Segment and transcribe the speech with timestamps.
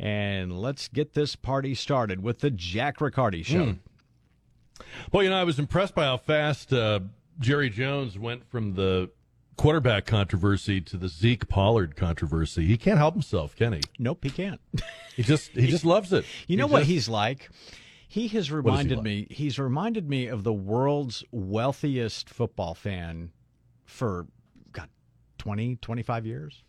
[0.00, 3.66] And let's get this party started with the Jack Riccardi Show.
[3.66, 3.78] Mm.
[5.12, 7.00] Well, you know, I was impressed by how fast uh,
[7.38, 9.10] Jerry Jones went from the
[9.58, 12.66] quarterback controversy to the Zeke Pollard controversy.
[12.66, 13.82] He can't help himself, can he?
[13.98, 14.60] Nope, he can't.
[15.16, 16.24] He just he just loves it.
[16.46, 17.50] You know he what just, he's like?
[18.08, 19.04] He has he reminded like?
[19.04, 19.26] me.
[19.28, 23.30] He's reminded me of the world's wealthiest football fan
[23.84, 24.28] for
[24.72, 24.88] God,
[25.36, 26.62] 20, 25 years.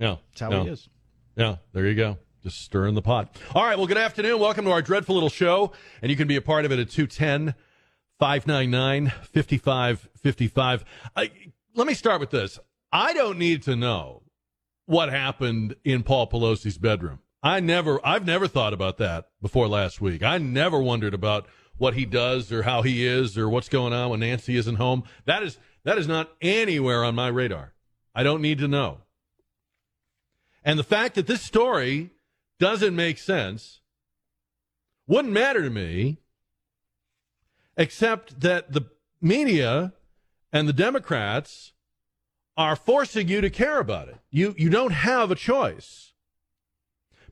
[0.00, 0.64] Yeah, That's how no.
[0.64, 0.88] he is.
[1.36, 2.18] Yeah, there you go.
[2.44, 3.34] Just stirring the pot.
[3.54, 4.38] All right, well, good afternoon.
[4.38, 5.72] Welcome to our dreadful little show.
[6.02, 7.54] And you can be a part of it at 210
[8.18, 10.84] 599 5555.
[11.74, 12.58] Let me start with this.
[12.92, 14.24] I don't need to know
[14.84, 17.20] what happened in Paul Pelosi's bedroom.
[17.42, 20.22] I never, I've never thought about that before last week.
[20.22, 21.46] I never wondered about
[21.78, 25.04] what he does or how he is or what's going on when Nancy isn't home.
[25.24, 27.72] That is, that is not anywhere on my radar.
[28.14, 28.98] I don't need to know.
[30.62, 32.10] And the fact that this story
[32.58, 33.80] doesn't make sense
[35.06, 36.18] wouldn't matter to me,
[37.76, 38.86] except that the
[39.20, 39.92] media
[40.52, 41.72] and the Democrats
[42.56, 44.16] are forcing you to care about it.
[44.30, 46.12] You, you don't have a choice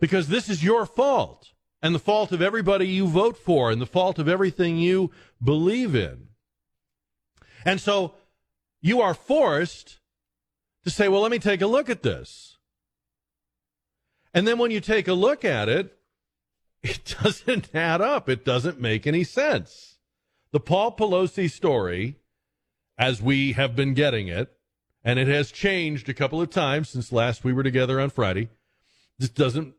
[0.01, 3.87] because this is your fault and the fault of everybody you vote for and the
[3.87, 5.11] fault of everything you
[5.43, 6.29] believe in.
[7.65, 8.15] And so
[8.81, 10.01] you are forced
[10.85, 12.52] to say, well, let me take a look at this.
[14.35, 15.97] And then when you take a look at it,
[16.83, 18.29] it doesn't add up.
[18.29, 19.99] It doesn't make any sense.
[20.53, 22.17] The Paul Pelosi story,
[22.99, 24.53] as we have been getting it,
[25.05, 28.49] and it has changed a couple of times since last we were together on Friday,
[29.19, 29.75] this doesn't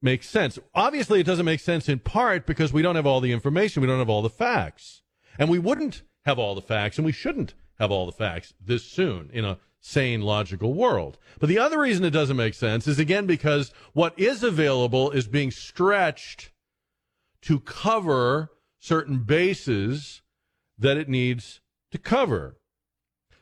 [0.00, 0.58] make sense.
[0.74, 3.88] Obviously, it doesn't make sense in part because we don't have all the information, we
[3.88, 5.02] don't have all the facts.
[5.38, 8.84] And we wouldn't have all the facts, and we shouldn't have all the facts this
[8.84, 11.18] soon in a sane, logical world.
[11.38, 15.28] But the other reason it doesn't make sense is again because what is available is
[15.28, 16.50] being stretched
[17.42, 20.22] to cover certain bases
[20.78, 22.56] that it needs to cover.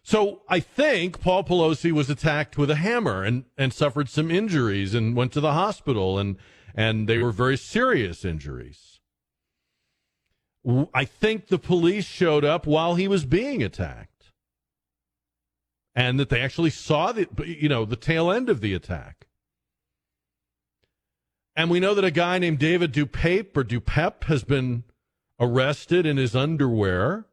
[0.03, 4.95] So I think Paul Pelosi was attacked with a hammer and, and suffered some injuries
[4.95, 6.37] and went to the hospital and,
[6.75, 9.01] and they were very serious injuries.
[10.95, 14.16] I think the police showed up while he was being attacked
[15.97, 19.27] and that they actually saw the you know the tail end of the attack.
[21.57, 24.85] And we know that a guy named David DePape or Dupep has been
[25.41, 27.25] arrested in his underwear.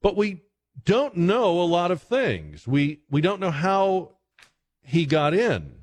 [0.00, 0.40] But we
[0.82, 2.66] don't know a lot of things.
[2.66, 4.12] We we don't know how
[4.82, 5.74] he got in.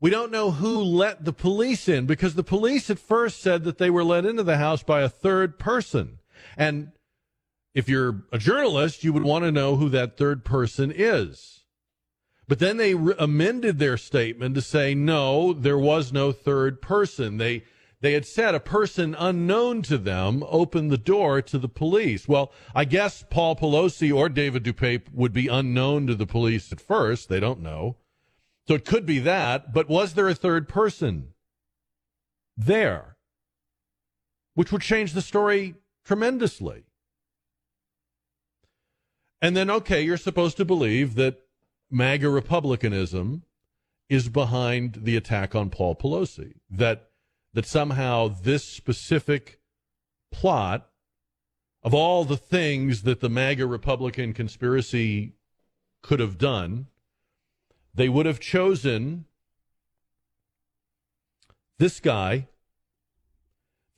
[0.00, 3.78] We don't know who let the police in because the police at first said that
[3.78, 6.18] they were let into the house by a third person.
[6.58, 6.90] And
[7.74, 11.64] if you're a journalist, you would want to know who that third person is.
[12.46, 17.38] But then they re- amended their statement to say, no, there was no third person.
[17.38, 17.64] They,
[18.00, 22.28] they had said a person unknown to them opened the door to the police.
[22.28, 26.80] Well, I guess Paul Pelosi or David DePape would be unknown to the police at
[26.80, 27.28] first.
[27.28, 27.96] They don't know.
[28.68, 29.72] So it could be that.
[29.72, 31.28] But was there a third person
[32.56, 33.16] there?
[34.54, 35.74] Which would change the story
[36.04, 36.84] tremendously.
[39.44, 41.42] And then, okay, you're supposed to believe that
[41.90, 43.42] MAGA Republicanism
[44.08, 46.54] is behind the attack on Paul Pelosi.
[46.70, 47.10] That
[47.52, 49.60] that somehow this specific
[50.32, 50.88] plot
[51.82, 55.34] of all the things that the MAGA Republican conspiracy
[56.00, 56.86] could have done,
[57.94, 59.26] they would have chosen
[61.76, 62.48] this guy,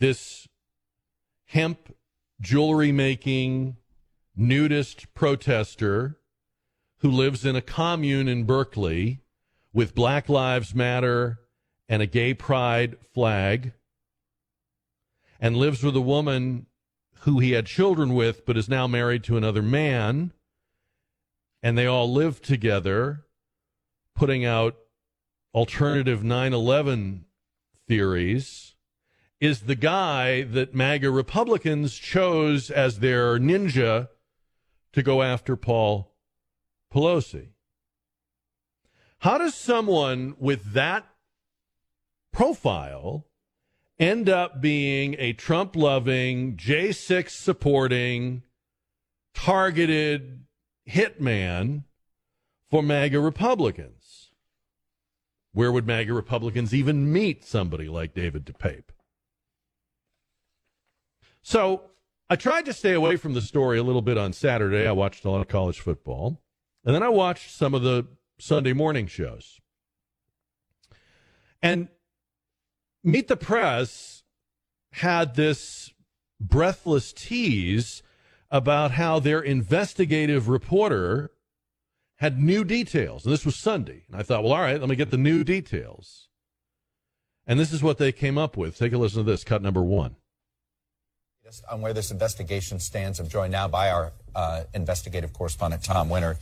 [0.00, 0.48] this
[1.44, 1.94] hemp
[2.40, 3.76] jewelry making
[4.36, 6.18] nudist protester
[6.98, 9.20] who lives in a commune in Berkeley
[9.72, 11.40] with Black Lives Matter
[11.88, 13.72] and a gay pride flag
[15.40, 16.66] and lives with a woman
[17.20, 20.32] who he had children with but is now married to another man
[21.62, 23.24] and they all live together
[24.14, 24.76] putting out
[25.54, 27.24] alternative 9/11
[27.88, 28.74] theories.
[29.40, 34.08] Is the guy that MAGA Republicans chose as their ninja
[34.96, 36.10] to go after Paul
[36.90, 37.48] Pelosi.
[39.18, 41.06] How does someone with that
[42.32, 43.26] profile
[43.98, 48.42] end up being a Trump loving, J6 supporting,
[49.34, 50.46] targeted
[50.88, 51.84] hitman
[52.70, 54.30] for MAGA Republicans?
[55.52, 58.88] Where would MAGA Republicans even meet somebody like David DePape?
[61.42, 61.90] So
[62.28, 64.86] I tried to stay away from the story a little bit on Saturday.
[64.86, 66.42] I watched a lot of college football.
[66.84, 68.06] And then I watched some of the
[68.38, 69.60] Sunday morning shows.
[71.62, 71.88] And
[73.02, 74.24] Meet the Press
[74.92, 75.92] had this
[76.40, 78.02] breathless tease
[78.50, 81.30] about how their investigative reporter
[82.16, 83.24] had new details.
[83.24, 84.04] And this was Sunday.
[84.08, 86.28] And I thought, well, all right, let me get the new details.
[87.46, 88.76] And this is what they came up with.
[88.76, 90.16] Take a listen to this, cut number one.
[91.70, 96.36] On where this investigation stands, I'm joined now by our uh, investigative correspondent, Tom Winter.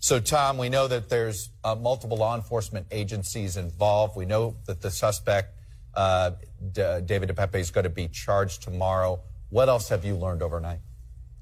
[0.00, 4.16] So, Tom, we know that there's uh, multiple law enforcement agencies involved.
[4.16, 5.54] We know that the suspect
[5.94, 6.32] uh,
[6.72, 9.20] D- David DePape is going to be charged tomorrow.
[9.48, 10.80] What else have you learned overnight?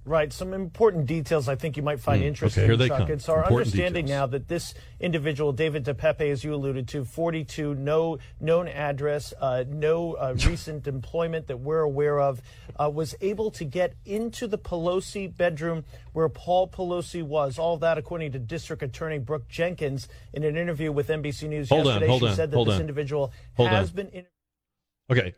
[0.08, 0.32] Right.
[0.32, 2.98] Some important details I think you might find mm, interesting, okay, here Chuck.
[2.98, 3.12] They come.
[3.12, 4.18] It's our important understanding details.
[4.18, 9.64] now that this individual, David DePape, as you alluded to, 42, no known address, uh,
[9.68, 12.40] no uh, recent employment that we're aware of,
[12.80, 15.84] uh, was able to get into the Pelosi bedroom
[16.14, 17.58] where Paul Pelosi was.
[17.58, 21.84] All that, according to District Attorney Brooke Jenkins, in an interview with NBC News hold
[21.84, 22.80] yesterday, on, hold she on, said that this on.
[22.80, 24.08] individual hold has been.
[24.08, 24.26] In-
[25.10, 25.34] Okay.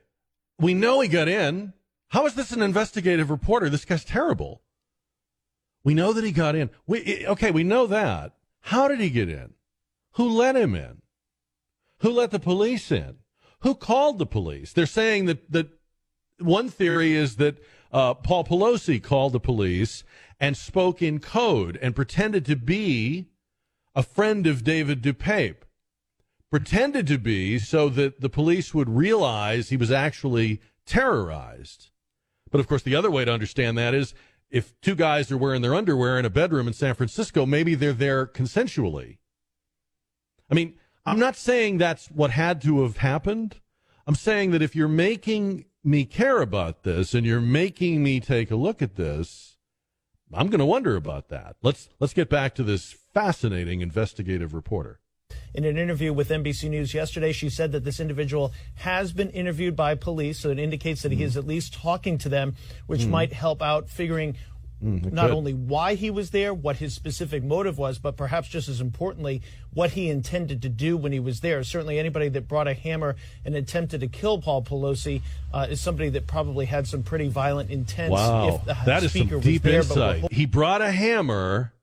[0.58, 1.72] We know he got in.
[2.10, 3.70] How is this an investigative reporter?
[3.70, 4.62] This guy's terrible.
[5.84, 6.70] We know that he got in.
[6.86, 8.34] We, okay, we know that.
[8.62, 9.54] How did he get in?
[10.12, 11.02] Who let him in?
[11.98, 13.16] Who let the police in?
[13.60, 14.72] Who called the police?
[14.72, 15.68] They're saying that, that
[16.38, 17.58] one theory is that
[17.92, 20.02] uh, Paul Pelosi called the police
[20.38, 23.28] and spoke in code and pretended to be
[23.94, 25.62] a friend of David DePape
[26.50, 31.90] pretended to be so that the police would realize he was actually terrorized.
[32.50, 34.14] But of course, the other way to understand that is
[34.50, 37.92] if two guys are wearing their underwear in a bedroom in San Francisco, maybe they're
[37.92, 39.18] there consensually.
[40.50, 40.74] I mean,
[41.06, 43.60] I'm not saying that's what had to have happened.
[44.06, 48.50] I'm saying that if you're making me care about this and you're making me take
[48.50, 49.56] a look at this,
[50.32, 51.56] I'm going to wonder about that.
[51.62, 55.00] Let's let's get back to this fascinating investigative reporter.
[55.54, 59.74] In an interview with NBC News yesterday, she said that this individual has been interviewed
[59.76, 62.54] by police, so it indicates that he is at least talking to them,
[62.86, 63.08] which Mm.
[63.10, 64.36] might help out figuring
[64.82, 65.36] Mm, not could.
[65.36, 69.42] only why he was there, what his specific motive was, but perhaps just as importantly,
[69.74, 71.62] what he intended to do when he was there.
[71.62, 73.14] Certainly, anybody that brought a hammer
[73.44, 75.20] and attempted to kill Paul Pelosi
[75.52, 78.10] uh, is somebody that probably had some pretty violent intent.
[78.12, 80.32] Wow, if the that is some deep there, insight.
[80.32, 81.74] He brought a hammer.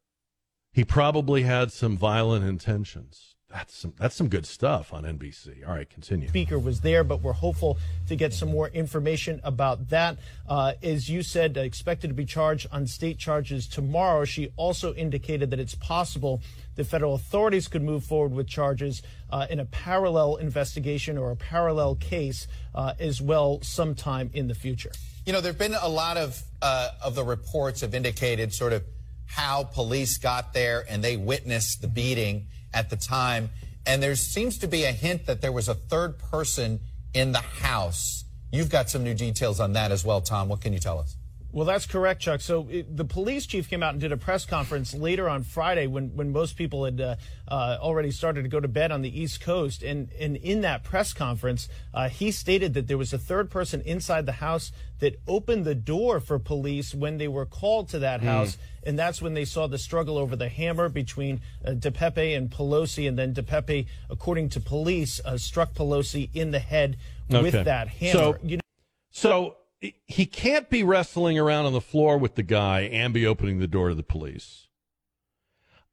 [0.73, 3.35] He probably had some violent intentions.
[3.49, 5.65] That's some that's some good stuff on NBC.
[5.65, 6.27] All right, continue.
[6.27, 7.77] speaker was there, but we're hopeful
[8.07, 10.17] to get some more information about that.
[10.49, 14.25] Uh, as you said, uh, expected to be charged on state charges tomorrow.
[14.25, 16.41] She also indicated that it's possible
[16.75, 21.35] the federal authorities could move forward with charges uh, in a parallel investigation or a
[21.37, 24.91] parallel case uh, as well sometime in the future.
[25.25, 28.73] You know, there have been a lot of uh, of the reports have indicated sort
[28.73, 28.83] of
[29.25, 32.47] how police got there and they witnessed the beating
[32.77, 33.49] at the time.
[33.85, 36.79] And there seems to be a hint that there was a third person
[37.13, 38.25] in the house.
[38.51, 40.47] You've got some new details on that as well, Tom.
[40.47, 41.15] What can you tell us?
[41.57, 42.41] Well, that's correct, Chuck.
[42.41, 45.87] So it, the police chief came out and did a press conference later on Friday
[45.87, 47.15] when, when most people had uh,
[47.47, 49.81] uh, already started to go to bed on the East Coast.
[49.81, 53.81] And, and in that press conference, uh, he stated that there was a third person
[53.81, 58.21] inside the house that opened the door for police when they were called to that
[58.21, 58.59] house.
[58.83, 63.07] And that's when they saw the struggle over the hammer between uh, DePape and Pelosi.
[63.07, 66.97] And then DePape, according to police, uh, struck Pelosi in the head
[67.33, 67.41] Okay.
[67.41, 68.11] with that hammer.
[68.13, 68.61] So- you know,
[69.09, 73.59] So he can't be wrestling around on the floor with the guy and be opening
[73.59, 74.67] the door to the police.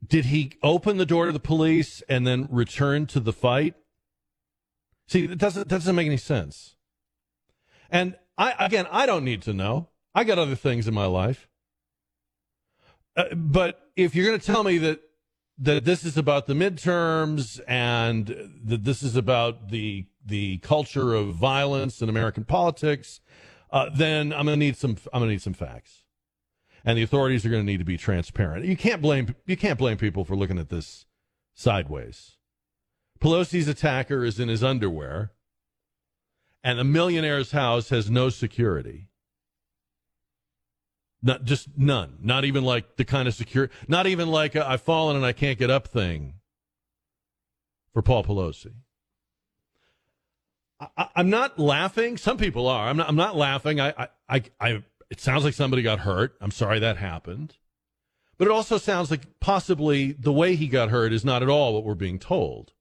[0.06, 3.74] Did he open the door to the police and then return to the fight?
[5.06, 6.76] See, that doesn't doesn't make any sense.
[7.90, 9.88] And I again, I don't need to know.
[10.14, 11.48] I got other things in my life.
[13.16, 15.00] Uh, but if you're going to tell me that
[15.58, 18.26] that this is about the midterms and
[18.64, 23.20] that this is about the the culture of violence in American politics,
[23.74, 26.04] uh, then I'm going to need some I'm going to need some facts,
[26.84, 28.64] and the authorities are going to need to be transparent.
[28.64, 31.06] You can't blame you can't blame people for looking at this
[31.54, 32.36] sideways.
[33.20, 35.32] Pelosi's attacker is in his underwear,
[36.62, 39.08] and the millionaire's house has no security.
[41.20, 42.18] Not just none.
[42.22, 43.70] Not even like the kind of secure.
[43.88, 46.34] Not even like I've fallen and I can't get up thing.
[47.92, 48.74] for Paul Pelosi.
[50.80, 52.16] I, am not laughing.
[52.16, 52.88] Some people are.
[52.88, 53.08] I'm not.
[53.08, 53.80] I'm not laughing.
[53.80, 56.36] I, I, I, It sounds like somebody got hurt.
[56.40, 57.56] I'm sorry that happened,
[58.38, 61.74] but it also sounds like possibly the way he got hurt is not at all
[61.74, 62.72] what we're being told.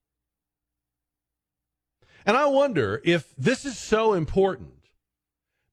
[2.26, 4.84] And I wonder if this is so important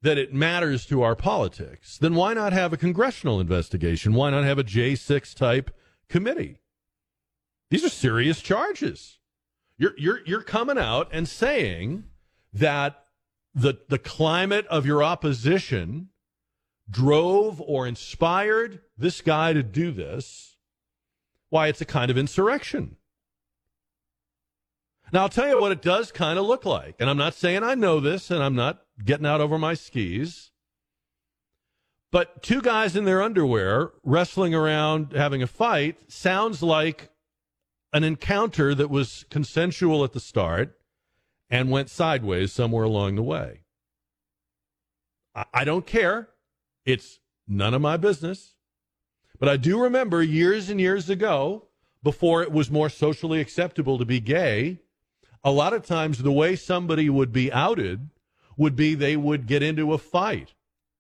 [0.03, 4.15] that it matters to our politics, then why not have a congressional investigation?
[4.15, 5.71] Why not have a J6 type
[6.09, 6.59] committee?
[7.69, 9.19] These are serious charges.
[9.77, 12.05] You're, you're, you're coming out and saying
[12.53, 13.05] that
[13.55, 16.09] the, the climate of your opposition
[16.89, 20.57] drove or inspired this guy to do this.
[21.49, 22.97] Why, it's a kind of insurrection.
[25.13, 26.95] Now, I'll tell you what it does kind of look like.
[27.01, 30.53] And I'm not saying I know this and I'm not getting out over my skis.
[32.13, 37.11] But two guys in their underwear wrestling around having a fight sounds like
[37.93, 40.80] an encounter that was consensual at the start
[41.51, 43.61] and went sideways somewhere along the way.
[45.53, 46.29] I, don't care.
[46.85, 48.57] It's none of my business.
[49.39, 51.69] But I do remember years and years ago,
[52.03, 54.81] before it was more socially acceptable to be gay,
[55.43, 58.11] a lot of times the way somebody would be outed
[58.57, 60.55] would be they would get into a fight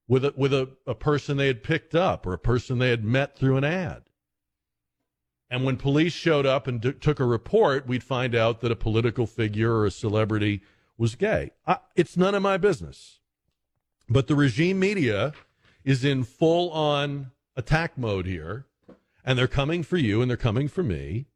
[0.08, 3.04] with a, with a, a person they had picked up or a person they had
[3.04, 4.02] met through an ad.
[5.50, 8.76] And when police showed up and d- took a report, we'd find out that a
[8.76, 10.62] political figure or a celebrity
[10.96, 11.50] was gay.
[11.66, 13.18] I, it's none of my business.
[14.08, 15.32] But the regime media
[15.84, 18.66] is in full on attack mode here,
[19.24, 21.26] and they're coming for you and they're coming for me.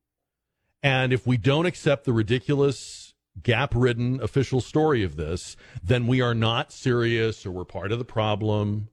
[0.83, 6.21] And if we don't accept the ridiculous, gap ridden official story of this, then we
[6.21, 8.89] are not serious or we're part of the problem.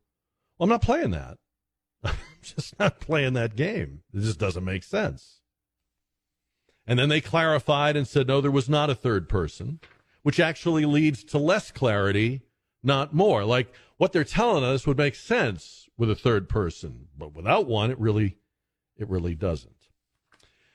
[0.57, 1.37] Well, I'm not playing that.
[2.55, 4.01] Just not playing that game.
[4.13, 5.41] It just doesn't make sense.
[6.87, 9.79] And then they clarified and said, no, there was not a third person,
[10.23, 12.41] which actually leads to less clarity,
[12.83, 13.45] not more.
[13.45, 17.91] Like what they're telling us would make sense with a third person, but without one,
[17.91, 18.37] it really,
[18.97, 19.75] it really doesn't.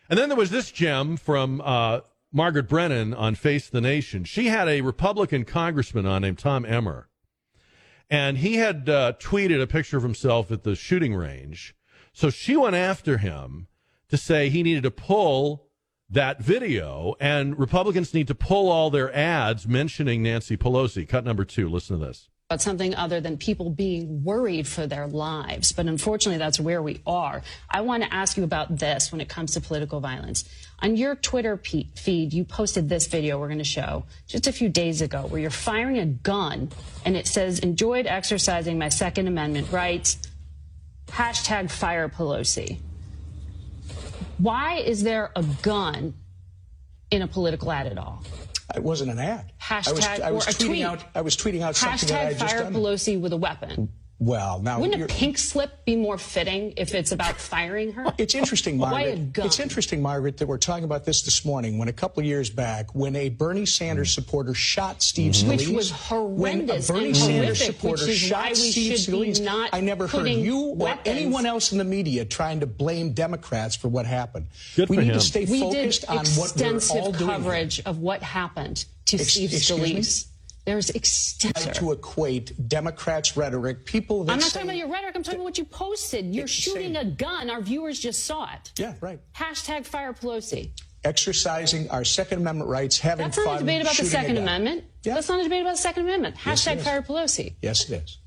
[0.09, 2.01] And then there was this gem from uh,
[2.33, 4.23] Margaret Brennan on Face the Nation.
[4.23, 7.09] She had a Republican congressman on named Tom Emmer
[8.09, 11.75] and he had uh, tweeted a picture of himself at the shooting range.
[12.13, 13.69] So she went after him
[14.09, 15.67] to say he needed to pull
[16.09, 21.09] that video, and Republicans need to pull all their ads mentioning Nancy Pelosi.
[21.09, 21.69] Cut number two.
[21.69, 25.73] Listen to this about something other than people being worried for their lives.
[25.73, 27.43] But unfortunately, that's where we are.
[27.69, 30.49] I want to ask you about this when it comes to political violence.
[30.79, 34.69] On your Twitter feed, you posted this video we're going to show just a few
[34.69, 36.71] days ago where you're firing a gun
[37.05, 40.17] and it says, enjoyed exercising my Second Amendment rights,
[41.09, 42.79] hashtag fire Pelosi.
[44.39, 46.15] Why is there a gun
[47.11, 48.23] in a political ad at all?
[48.75, 49.53] It wasn't an ad.
[49.61, 50.85] Hashtag I was, I was or a tweeting tweet.
[50.85, 51.05] out.
[51.15, 52.75] I was tweeting out something that I Hashtag just fire done.
[52.75, 53.91] Pelosi with a weapon.
[54.19, 58.15] Well, now Wouldn't a you're- pink slip be more fitting if it's about firing her?
[58.17, 59.13] It's interesting, Why Margaret.
[59.13, 59.47] a gun?
[59.47, 61.77] It's interesting, Margaret, that we're talking about this this morning.
[61.77, 65.49] When a couple of years back, when a Bernie Sanders supporter shot Steve Mm-hmm.
[65.51, 69.71] Which Scalise, was horrendous when a Bernie and Sanders horrific, supporter shot Steve Scalise, not
[69.75, 73.13] I never heard putting you or weapons- anyone else in the media trying to blame
[73.13, 74.47] Democrats for what happened.
[74.77, 75.15] Good we for need him.
[75.15, 77.19] to stay we did focused on what we're extensive all doing.
[77.19, 77.37] here.
[77.39, 80.33] coverage of what happened to Ex- Steve excuse me?
[80.67, 80.73] Scalise.
[80.73, 81.75] There's extensive.
[81.75, 85.17] to equate Democrats' rhetoric, people that I'm not say, talking about your rhetoric.
[85.17, 86.35] I'm talking about what you posted.
[86.35, 87.07] You're shooting same.
[87.09, 87.51] a gun.
[87.51, 88.73] Our viewers just saw it.
[88.79, 89.21] Yeah, right.
[89.35, 90.71] Hashtag fire Pelosi.
[91.05, 93.47] Exercising our Second Amendment rights, having That's fun.
[93.47, 94.39] not a debate about the Second.
[94.39, 94.85] Amendment.
[95.05, 95.15] Yeah.
[95.15, 96.37] That's not a debate about the Second Amendment.
[96.37, 96.85] Hashtag is.
[96.85, 97.55] fire Pelosi.
[97.63, 98.19] Yes, it is.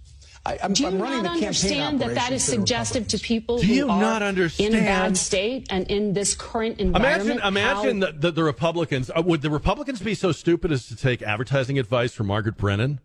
[0.50, 2.58] I, I'm, Do you I'm running not the understand that that operation is for the
[2.58, 6.34] suggestive to people Do who you are not in a bad state and in this
[6.34, 7.40] current environment?
[7.44, 10.96] imagine how- that the, the Republicans uh, would the Republicans be so stupid as to
[10.96, 13.00] take advertising advice from Margaret Brennan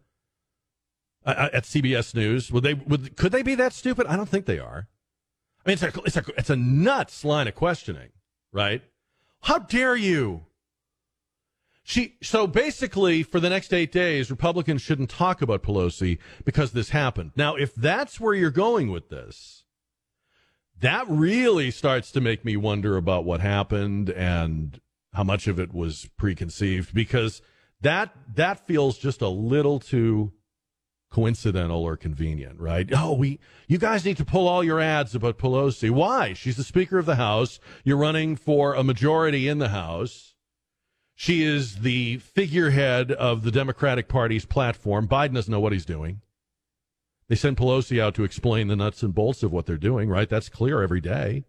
[1.27, 2.51] uh, at CBS News?
[2.51, 2.75] Would they?
[2.75, 4.07] Would could they be that stupid?
[4.07, 4.89] I don't think they are.
[5.65, 8.11] I mean, it's a it's a it's a nuts line of questioning,
[8.53, 8.83] right?
[9.43, 10.47] How dare you?
[11.87, 16.89] She so basically for the next eight days, Republicans shouldn't talk about Pelosi because this
[16.89, 17.33] happened.
[17.37, 19.65] Now, if that's where you're going with this,
[20.81, 24.81] that really starts to make me wonder about what happened and
[25.13, 27.43] how much of it was preconceived because
[27.83, 30.33] that that feels just a little too
[31.11, 32.89] coincidental or convenient, right?
[32.97, 33.39] Oh, we
[33.69, 35.91] you guys need to pull all your ads about Pelosi.
[35.91, 36.33] Why?
[36.33, 37.61] She's the Speaker of the House.
[37.85, 40.34] You're running for a majority in the House.
[41.15, 45.07] She is the figurehead of the Democratic Party's platform.
[45.07, 46.21] Biden doesn't know what he's doing.
[47.29, 50.29] They send Pelosi out to explain the nuts and bolts of what they're doing, right?
[50.29, 51.45] That's clear every day.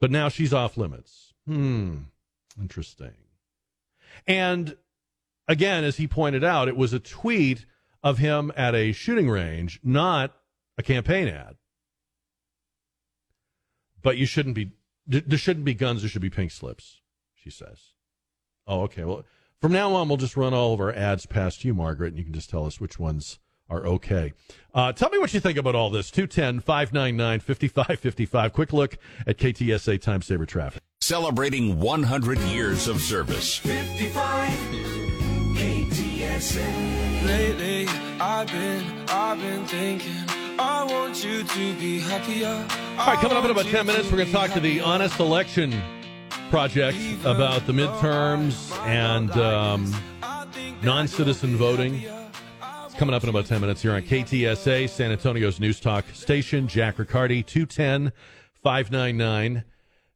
[0.00, 1.34] But now she's off limits.
[1.46, 1.96] Hmm.
[2.60, 3.14] Interesting.
[4.26, 4.76] And
[5.48, 7.64] again, as he pointed out, it was a tweet
[8.02, 10.34] of him at a shooting range, not
[10.76, 11.56] a campaign ad.
[14.02, 14.72] But you shouldn't be,
[15.06, 17.00] there shouldn't be guns, there should be pink slips,
[17.42, 17.94] she says.
[18.66, 19.04] Oh, okay.
[19.04, 19.24] Well,
[19.60, 22.24] from now on, we'll just run all of our ads past you, Margaret, and you
[22.24, 24.32] can just tell us which ones are okay.
[24.74, 26.10] Uh, tell me what you think about all this.
[26.10, 28.52] 210 599 5555.
[28.52, 30.82] Quick look at KTSA Time Saver Traffic.
[31.00, 33.56] Celebrating 100 years of service.
[33.56, 34.50] 55
[35.56, 37.26] KTSA.
[37.26, 37.86] Lately,
[38.20, 40.12] I've been, I've been thinking.
[40.60, 42.66] I want you to be happier.
[42.98, 45.20] All right, coming up in about 10 minutes, we're going to talk to the Honest
[45.20, 45.80] Election
[46.50, 49.94] Project about the midterms and um,
[50.82, 52.04] non citizen voting.
[52.86, 56.66] It's coming up in about 10 minutes here on KTSA, San Antonio's News Talk station.
[56.66, 58.12] Jack Riccardi, 210
[58.54, 59.64] 599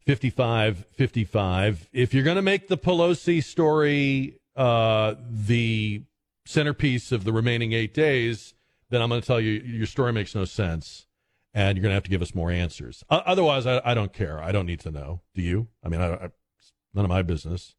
[0.07, 1.89] 5555.
[1.93, 6.03] If you're going to make the Pelosi story uh, the
[6.47, 8.55] centerpiece of the remaining eight days,
[8.91, 11.07] then I'm going to tell you your story makes no sense,
[11.55, 13.05] and you're going to have to give us more answers.
[13.11, 14.43] Uh, otherwise, I, I, don't care.
[14.43, 15.21] I don't need to know.
[15.35, 15.69] Do you?
[15.85, 16.29] I mean, I, I,
[16.95, 17.75] none of my business.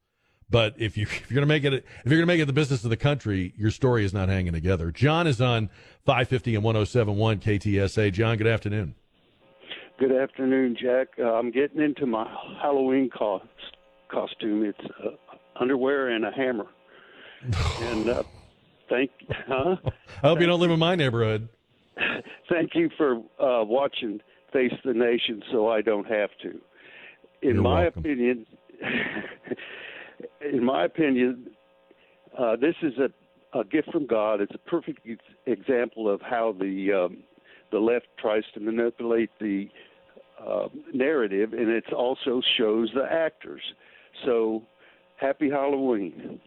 [0.49, 2.45] But if you if you're going to make it if you're going to make it
[2.45, 4.91] the business of the country, your story is not hanging together.
[4.91, 5.69] John is on
[6.05, 8.13] 550 and 107.1 KTSA.
[8.13, 8.95] John, good afternoon.
[9.99, 11.09] Good afternoon, Jack.
[11.19, 12.27] Uh, I'm getting into my
[12.61, 13.45] Halloween cost,
[14.09, 14.65] costume.
[14.65, 15.11] It's uh,
[15.55, 16.65] underwear and a hammer.
[17.81, 18.23] and uh,
[18.89, 19.11] thank.
[19.47, 19.75] Huh?
[20.23, 21.47] I hope you don't live in my neighborhood.
[22.53, 24.19] Thank you for uh, watching
[24.51, 26.50] Face the Nation, so I don't have to.
[27.41, 28.00] In You're my welcome.
[28.00, 28.45] opinion,
[30.53, 31.48] in my opinion,
[32.38, 34.39] uh, this is a, a gift from God.
[34.39, 35.07] It's a perfect
[35.48, 37.24] example of how the um,
[37.72, 39.67] the left tries to manipulate the
[40.39, 43.62] uh, narrative, and it also shows the actors.
[44.25, 44.62] So,
[45.15, 46.39] happy Halloween.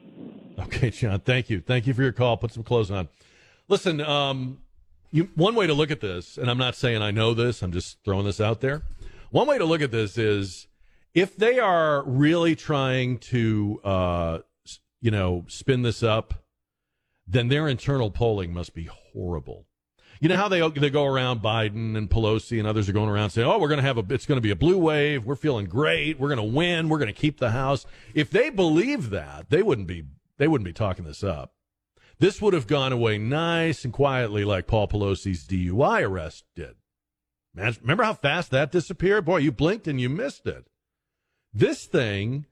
[0.59, 1.19] Okay, John.
[1.21, 1.61] Thank you.
[1.61, 2.37] Thank you for your call.
[2.37, 3.09] Put some clothes on.
[3.69, 4.59] Listen, um,
[5.11, 7.63] you, one way to look at this, and I'm not saying I know this.
[7.63, 8.83] I'm just throwing this out there.
[9.31, 10.67] One way to look at this is
[11.15, 14.39] if they are really trying to, uh,
[15.01, 16.35] you know, spin this up,
[17.27, 19.67] then their internal polling must be horrible.
[20.21, 23.31] You know how they they go around Biden and Pelosi and others are going around
[23.31, 25.25] saying, "Oh, we're going to have a it's going to be a blue wave.
[25.27, 26.19] We're feeling great.
[26.19, 26.89] We're going to win.
[26.89, 30.05] We're going to keep the house." If they believe that, they wouldn't be
[30.39, 31.53] they wouldn't be talking this up.
[32.19, 36.77] This would have gone away nice and quietly, like Paul Pelosi's DUI arrest did.
[37.55, 39.25] Remember how fast that disappeared?
[39.25, 40.67] Boy, you blinked and you missed it.
[41.53, 42.47] This thing,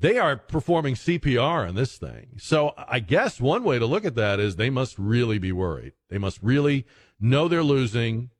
[0.00, 2.30] they are performing CPR on this thing.
[2.38, 5.92] So I guess one way to look at that is they must really be worried.
[6.10, 6.86] They must really
[7.20, 8.30] know they're losing.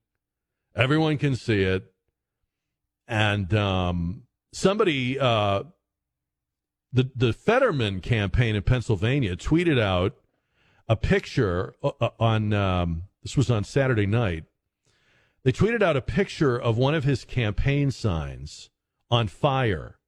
[0.75, 1.93] Everyone can see it.
[3.07, 5.64] And um, somebody, uh,
[6.93, 10.17] the the Fetterman campaign in Pennsylvania tweeted out
[10.88, 14.44] a picture uh, uh, on um, this was on Saturday night.
[15.44, 18.70] They tweeted out a picture of one of his campaign signs
[19.11, 19.98] on fire,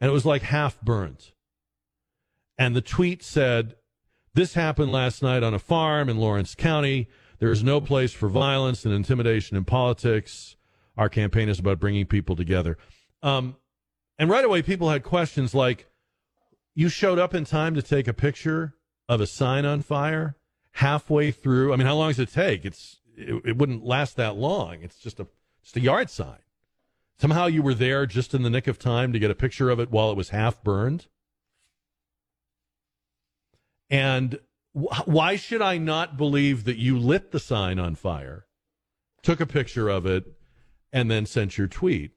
[0.00, 1.32] and it was like half burnt.
[2.58, 3.76] And the tweet said,
[4.34, 7.08] "This happened last night on a farm in Lawrence County.
[7.38, 10.56] There is no place for violence and intimidation in politics.
[10.96, 12.78] Our campaign is about bringing people together."
[13.22, 13.56] Um,
[14.18, 15.86] and right away, people had questions like,
[16.74, 18.76] "You showed up in time to take a picture
[19.08, 20.36] of a sign on fire
[20.72, 21.72] halfway through.
[21.72, 22.64] I mean, how long does it take?
[22.64, 24.82] It's it, it wouldn't last that long.
[24.82, 25.26] It's just a
[25.62, 26.38] just a yard sign.
[27.18, 29.80] Somehow you were there just in the nick of time to get a picture of
[29.80, 31.06] it while it was half burned.
[33.88, 34.38] And
[34.74, 38.46] wh- why should I not believe that you lit the sign on fire,
[39.22, 40.24] took a picture of it,
[40.92, 42.12] and then sent your tweet?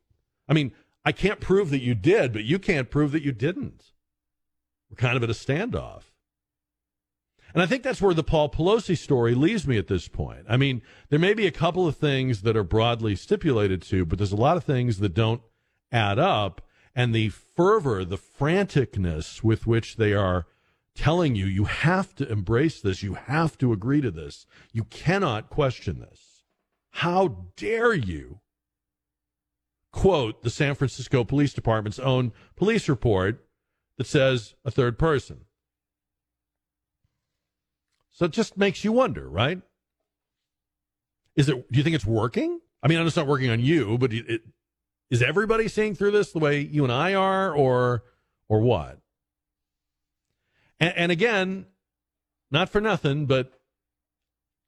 [0.49, 0.73] I mean,
[1.05, 3.93] I can't prove that you did, but you can't prove that you didn't.
[4.89, 6.08] We're kind of at a standoff.
[7.53, 10.45] And I think that's where the Paul Pelosi story leaves me at this point.
[10.47, 14.17] I mean, there may be a couple of things that are broadly stipulated to, but
[14.17, 15.41] there's a lot of things that don't
[15.91, 16.61] add up.
[16.95, 20.45] And the fervor, the franticness with which they are
[20.95, 25.49] telling you, you have to embrace this, you have to agree to this, you cannot
[25.49, 26.43] question this.
[26.91, 28.41] How dare you
[29.91, 33.47] quote the San Francisco Police Department's own police report
[33.97, 35.45] that says a third person?
[38.19, 39.61] So it just makes you wonder, right?
[41.37, 41.71] Is it?
[41.71, 42.59] Do you think it's working?
[42.83, 44.41] I mean, I know it's not working on you, but it, it,
[45.09, 48.03] is everybody seeing through this the way you and I are, or
[48.49, 48.99] or what?
[50.81, 51.67] And, and again,
[52.51, 53.53] not for nothing, but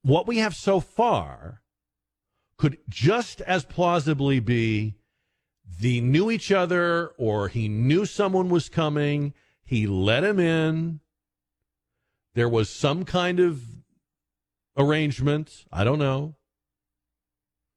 [0.01, 1.61] what we have so far
[2.55, 4.95] could just as plausibly be
[5.81, 9.33] they knew each other or he knew someone was coming.
[9.65, 11.01] He let him in.
[12.33, 13.61] There was some kind of
[14.77, 15.65] arrangement.
[15.71, 16.35] I don't know.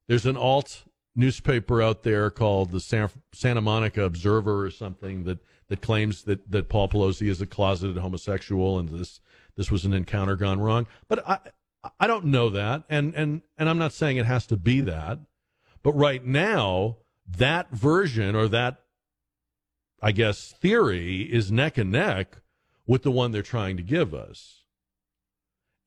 [0.07, 0.83] There's an alt
[1.15, 6.49] newspaper out there called the San, Santa Monica Observer or something that, that claims that,
[6.51, 9.19] that Paul Pelosi is a closeted homosexual and this
[9.55, 10.87] this was an encounter gone wrong.
[11.07, 11.39] But I
[11.99, 15.19] I don't know that, and and and I'm not saying it has to be that.
[15.83, 16.97] But right now,
[17.37, 18.81] that version or that,
[20.01, 22.41] I guess, theory is neck and neck
[22.87, 24.63] with the one they're trying to give us.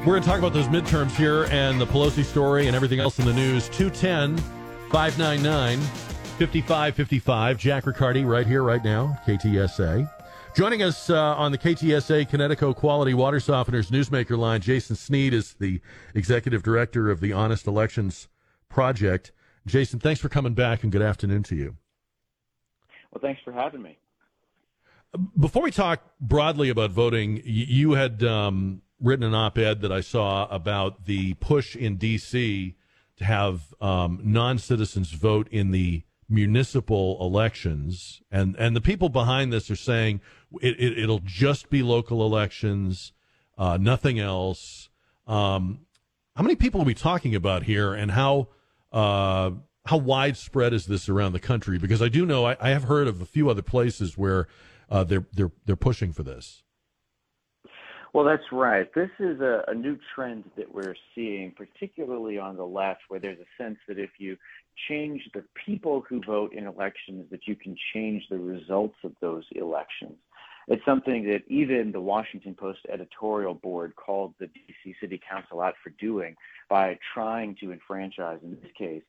[0.00, 3.18] We're going to talk about those midterms here and the Pelosi story and everything else
[3.18, 3.68] in the news.
[3.68, 4.38] 210
[4.90, 5.78] 599
[6.38, 7.58] 5555.
[7.58, 10.10] Jack Riccardi right here, right now, KTSA.
[10.56, 15.54] Joining us uh, on the KTSA Connecticut Quality Water Softeners Newsmaker line, Jason Snead is
[15.60, 15.80] the
[16.14, 18.28] executive director of the Honest Elections
[18.68, 19.30] Project.
[19.66, 21.76] Jason, thanks for coming back and good afternoon to you.
[23.14, 23.96] Well, thanks for having me.
[25.38, 30.00] Before we talk broadly about voting, you had um, written an op ed that I
[30.00, 32.74] saw about the push in D.C.
[33.18, 39.52] to have um, non citizens vote in the municipal elections, and and the people behind
[39.52, 40.20] this are saying
[40.60, 43.12] it, it will just be local elections,
[43.56, 44.88] uh, nothing else.
[45.28, 45.86] Um,
[46.34, 48.48] how many people are we talking about here, and how
[48.90, 49.52] uh,
[49.86, 51.78] how widespread is this around the country?
[51.78, 54.48] Because I do know I, I have heard of a few other places where
[54.90, 56.62] uh, they're they're they're pushing for this.
[58.14, 58.88] Well, that's right.
[58.94, 63.40] This is a, a, new trend that we're seeing, particularly on the left, where there's
[63.40, 64.36] a sense that if you
[64.88, 69.42] change the people who vote in elections, that you can change the results of those
[69.56, 70.14] elections.
[70.68, 75.74] It's something that even the Washington Post editorial board called the DC City Council out
[75.82, 76.36] for doing
[76.70, 79.02] by trying to enfranchise, in this case,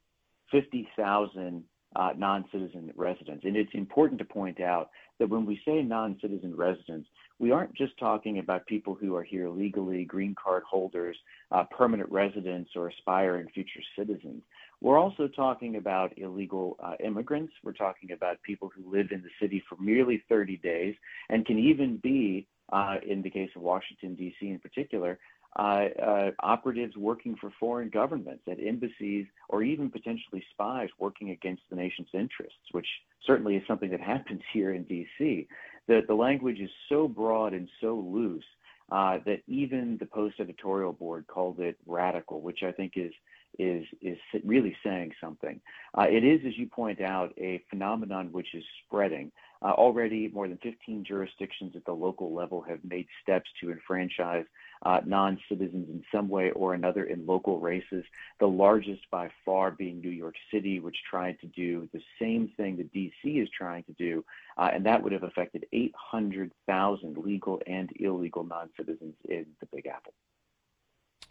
[0.51, 1.63] 50,000
[1.95, 3.45] uh, non citizen residents.
[3.45, 7.07] And it's important to point out that when we say non citizen residents,
[7.39, 11.17] we aren't just talking about people who are here legally, green card holders,
[11.51, 14.41] uh, permanent residents, or aspiring future citizens.
[14.81, 17.53] We're also talking about illegal uh, immigrants.
[17.63, 20.95] We're talking about people who live in the city for merely 30 days
[21.29, 24.47] and can even be, uh, in the case of Washington, D.C.
[24.47, 25.17] in particular,
[25.55, 32.09] operatives working for foreign governments at embassies or even potentially spies working against the nation's
[32.13, 32.87] interests, which
[33.25, 35.47] certainly is something that happens here in D.C.
[35.87, 38.43] The, the language is so broad and so loose
[38.91, 43.11] uh, that even the Post editorial board called it radical, which I think is
[43.57, 45.59] is is really saying something.
[45.97, 49.31] Uh, it is, as you point out, a phenomenon which is spreading.
[49.65, 54.45] Uh, already, more than 15 jurisdictions at the local level have made steps to enfranchise
[54.85, 58.05] uh, non citizens in some way or another in local races,
[58.39, 62.77] the largest by far being New York City, which tried to do the same thing
[62.77, 64.23] that DC is trying to do,
[64.59, 69.87] uh, and that would have affected 800,000 legal and illegal non citizens in the Big
[69.87, 70.13] Apple.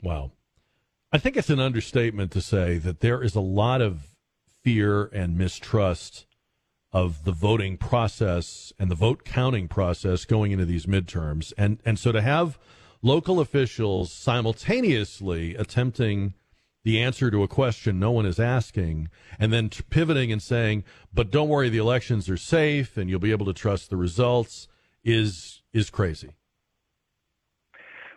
[0.02, 0.32] Wow.
[1.12, 4.08] I think it's an understatement to say that there is a lot of
[4.64, 6.26] fear and mistrust
[6.94, 11.52] of the voting process and the vote counting process going into these midterms.
[11.58, 12.56] And and so to have
[13.02, 16.34] local officials simultaneously attempting
[16.84, 20.84] the answer to a question no one is asking, and then t- pivoting and saying,
[21.12, 24.68] "But don't worry, the elections are safe, and you'll be able to trust the results,"
[25.02, 26.30] is is crazy.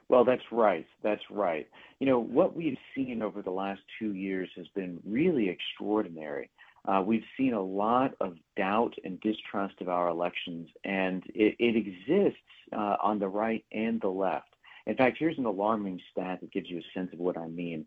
[0.09, 0.85] Well, that's right.
[1.01, 1.67] That's right.
[1.99, 6.49] You know, what we've seen over the last two years has been really extraordinary.
[6.87, 11.75] Uh, we've seen a lot of doubt and distrust of our elections, and it, it
[11.75, 12.39] exists
[12.73, 14.46] uh, on the right and the left.
[14.87, 17.85] In fact, here's an alarming stat that gives you a sense of what I mean.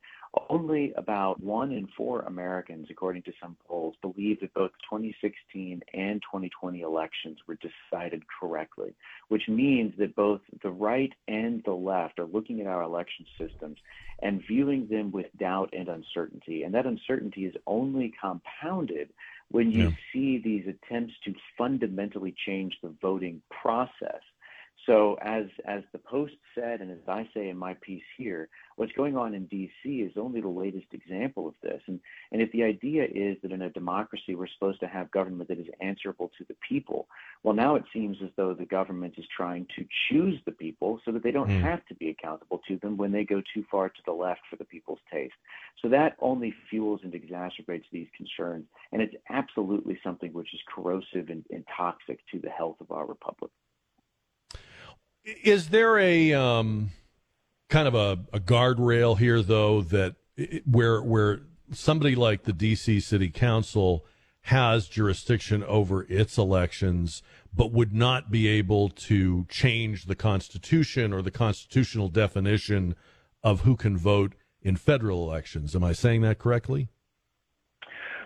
[0.50, 6.20] Only about one in four Americans, according to some polls, believe that both 2016 and
[6.20, 8.92] 2020 elections were decided correctly,
[9.28, 13.78] which means that both the right and the left are looking at our election systems
[14.22, 16.64] and viewing them with doubt and uncertainty.
[16.64, 19.08] And that uncertainty is only compounded
[19.50, 19.94] when you yeah.
[20.12, 24.20] see these attempts to fundamentally change the voting process.
[24.86, 28.92] So, as as the Post said, and as I say in my piece here, what's
[28.92, 29.88] going on in D.C.
[29.88, 31.82] is only the latest example of this.
[31.86, 32.00] And
[32.32, 35.58] and if the idea is that in a democracy we're supposed to have government that
[35.58, 37.08] is answerable to the people,
[37.42, 41.12] well, now it seems as though the government is trying to choose the people so
[41.12, 41.60] that they don't mm.
[41.60, 44.56] have to be accountable to them when they go too far to the left for
[44.56, 45.34] the people's taste.
[45.82, 51.28] So that only fuels and exacerbates these concerns, and it's absolutely something which is corrosive
[51.28, 53.50] and, and toxic to the health of our republic.
[55.24, 56.90] Is there a um,
[57.68, 60.16] kind of a, a guardrail here, though, that
[60.64, 61.40] where where
[61.72, 63.00] somebody like the D.C.
[63.00, 64.04] City Council
[64.44, 67.22] has jurisdiction over its elections,
[67.54, 72.94] but would not be able to change the Constitution or the constitutional definition
[73.42, 75.76] of who can vote in federal elections?
[75.76, 76.88] Am I saying that correctly?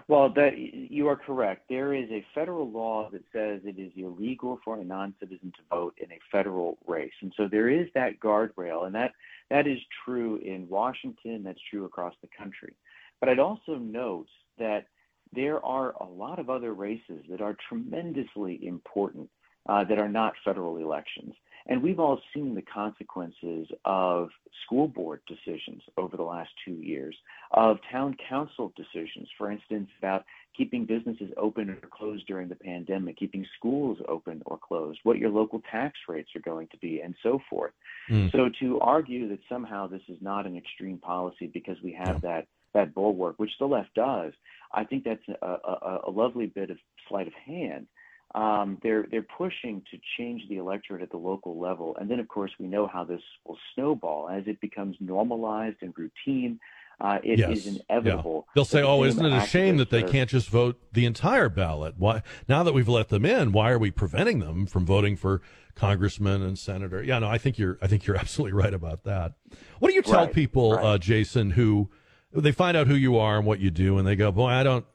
[0.07, 1.62] Well, that you are correct.
[1.71, 5.95] There is a federal law that says it is illegal for a non-citizen to vote
[5.99, 9.12] in a federal race, and so there is that guardrail, and that
[9.51, 11.43] that is true in Washington.
[11.43, 12.77] That's true across the country.
[13.19, 14.88] But I'd also note that
[15.33, 19.31] there are a lot of other races that are tremendously important
[19.69, 21.35] uh, that are not federal elections.
[21.66, 24.29] And we've all seen the consequences of
[24.64, 27.16] school board decisions over the last two years,
[27.53, 30.24] of town council decisions, for instance, about
[30.55, 35.31] keeping businesses open or closed during the pandemic, keeping schools open or closed, what your
[35.31, 37.72] local tax rates are going to be, and so forth.
[38.11, 38.31] Mm.
[38.31, 42.46] So to argue that somehow this is not an extreme policy because we have that
[42.74, 44.33] that bulwark, which the left does,
[44.72, 47.87] I think that's a, a, a lovely bit of sleight of hand
[48.35, 52.27] um, they're they're pushing to change the electorate at the local level, and then of
[52.27, 56.59] course we know how this will snowball as it becomes normalized and routine.
[57.01, 57.59] Uh, it yes.
[57.59, 58.44] is inevitable.
[58.47, 58.53] Yeah.
[58.55, 61.94] They'll say, "Oh, isn't it a shame that they can't just vote the entire ballot?
[61.97, 65.40] Why now that we've let them in, why are we preventing them from voting for
[65.77, 69.35] congressman and senator?" Yeah, no, I think you're I think you're absolutely right about that.
[69.79, 70.33] What do you tell right.
[70.33, 70.85] people, right.
[70.85, 71.90] Uh, Jason, who
[72.33, 74.64] they find out who you are and what you do, and they go, "Boy, I
[74.64, 74.87] don't,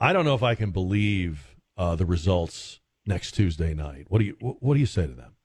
[0.00, 4.06] I don't know if I can believe." Uh, the results next Tuesday night.
[4.08, 5.36] What do you what do you say to them?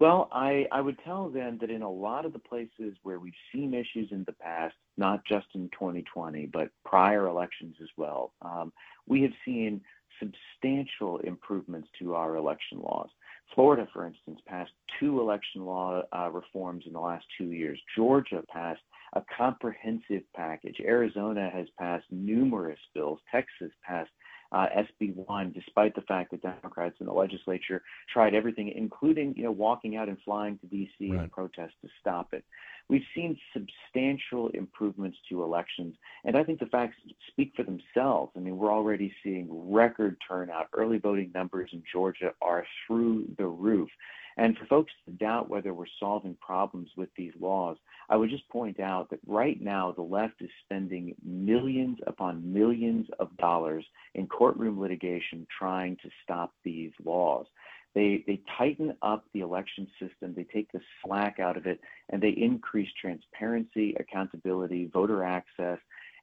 [0.00, 3.32] Well, I, I would tell them that in a lot of the places where we've
[3.52, 8.72] seen issues in the past, not just in 2020, but prior elections as well, um,
[9.06, 9.80] we have seen
[10.18, 13.08] substantial improvements to our election laws.
[13.54, 17.80] Florida, for instance, passed two election law uh, reforms in the last two years.
[17.96, 20.80] Georgia passed a comprehensive package.
[20.84, 23.20] Arizona has passed numerous bills.
[23.30, 24.10] Texas passed
[24.54, 29.42] uh, SB 1, despite the fact that Democrats in the legislature tried everything, including you
[29.42, 31.10] know walking out and flying to D.C.
[31.10, 31.22] Right.
[31.22, 32.44] and protest to stop it.
[32.88, 36.94] We've seen substantial improvements to elections, and I think the facts
[37.28, 38.32] speak for themselves.
[38.36, 40.68] I mean, we're already seeing record turnout.
[40.72, 43.88] Early voting numbers in Georgia are through the roof.
[44.36, 47.76] And for folks to doubt whether we're solving problems with these laws,
[48.08, 53.06] I would just point out that right now the left is spending millions upon millions
[53.20, 57.46] of dollars in courtroom litigation trying to stop these laws.
[57.94, 62.20] They, they tighten up the election system, they take the slack out of it, and
[62.20, 65.78] they increase transparency, accountability, voter access,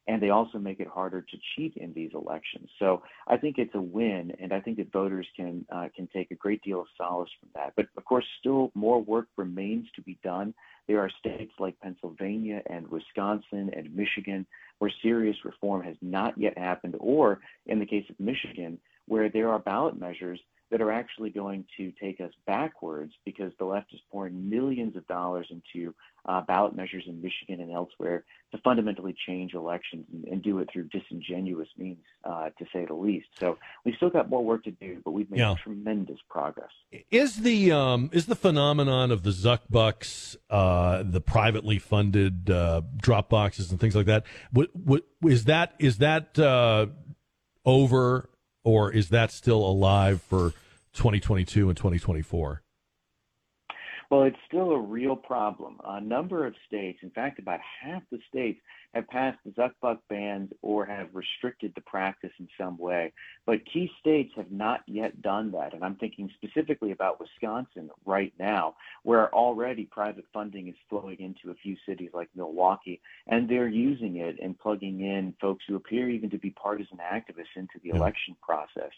[0.07, 2.69] and they also make it harder to cheat in these elections.
[2.79, 6.31] So I think it's a win, and I think that voters can uh, can take
[6.31, 7.73] a great deal of solace from that.
[7.75, 10.53] But of course, still more work remains to be done.
[10.87, 14.45] There are states like Pennsylvania and Wisconsin and Michigan
[14.79, 19.49] where serious reform has not yet happened, or in the case of Michigan, where there
[19.49, 20.39] are ballot measures
[20.71, 25.05] that are actually going to take us backwards because the left is pouring millions of
[25.07, 25.93] dollars into
[26.25, 30.69] uh, ballot measures in Michigan and elsewhere to fundamentally change elections and, and do it
[30.71, 33.27] through disingenuous means, uh, to say the least.
[33.39, 35.55] So we've still got more work to do, but we've made Yeah.
[35.61, 36.69] tremendous progress.
[37.09, 42.81] Is the um, is the phenomenon of the Zuck bucks, uh, the privately funded uh,
[42.97, 44.23] drop boxes and things like that?
[44.51, 45.73] What, what is that?
[45.79, 46.87] Is that uh,
[47.65, 48.29] over,
[48.63, 50.51] or is that still alive for
[50.93, 52.61] 2022 and 2024?
[54.09, 55.79] Well, it's still a real problem.
[55.85, 58.59] A number of states, in fact, about half the states,
[58.93, 63.13] have passed the Zuckbuck bans or have restricted the practice in some way.
[63.45, 65.73] But key states have not yet done that.
[65.73, 71.51] And I'm thinking specifically about Wisconsin right now, where already private funding is flowing into
[71.51, 76.09] a few cities like Milwaukee, and they're using it and plugging in folks who appear
[76.09, 78.91] even to be partisan activists into the election process.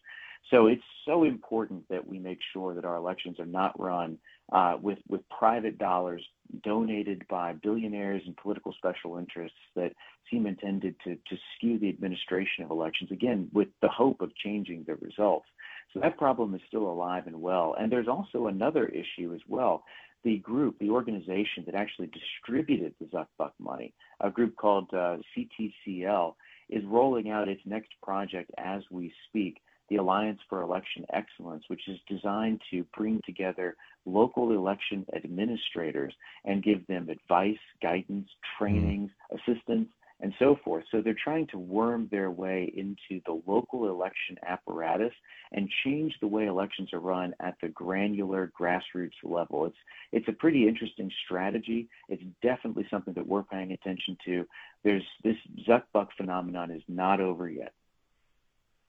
[0.51, 4.17] So it's so important that we make sure that our elections are not run
[4.51, 6.23] uh, with with private dollars
[6.61, 9.91] donated by billionaires and political special interests that
[10.29, 14.83] seem intended to to skew the administration of elections again with the hope of changing
[14.87, 15.47] the results.
[15.93, 17.75] So that problem is still alive and well.
[17.79, 19.83] And there's also another issue as well.
[20.23, 26.35] The group, the organization that actually distributed the Zuckbuck money, a group called uh, CTCL,
[26.69, 29.57] is rolling out its next project as we speak
[29.89, 36.13] the Alliance for Election Excellence, which is designed to bring together local election administrators
[36.45, 38.63] and give them advice, guidance, mm-hmm.
[38.63, 39.87] trainings, assistance,
[40.23, 40.85] and so forth.
[40.89, 45.11] So they're trying to worm their way into the local election apparatus
[45.51, 49.65] and change the way elections are run at the granular grassroots level.
[49.65, 49.75] It's
[50.13, 51.89] it's a pretty interesting strategy.
[52.07, 54.45] It's definitely something that we're paying attention to.
[54.83, 55.35] There's this
[55.67, 57.73] Zuckbuck phenomenon is not over yet.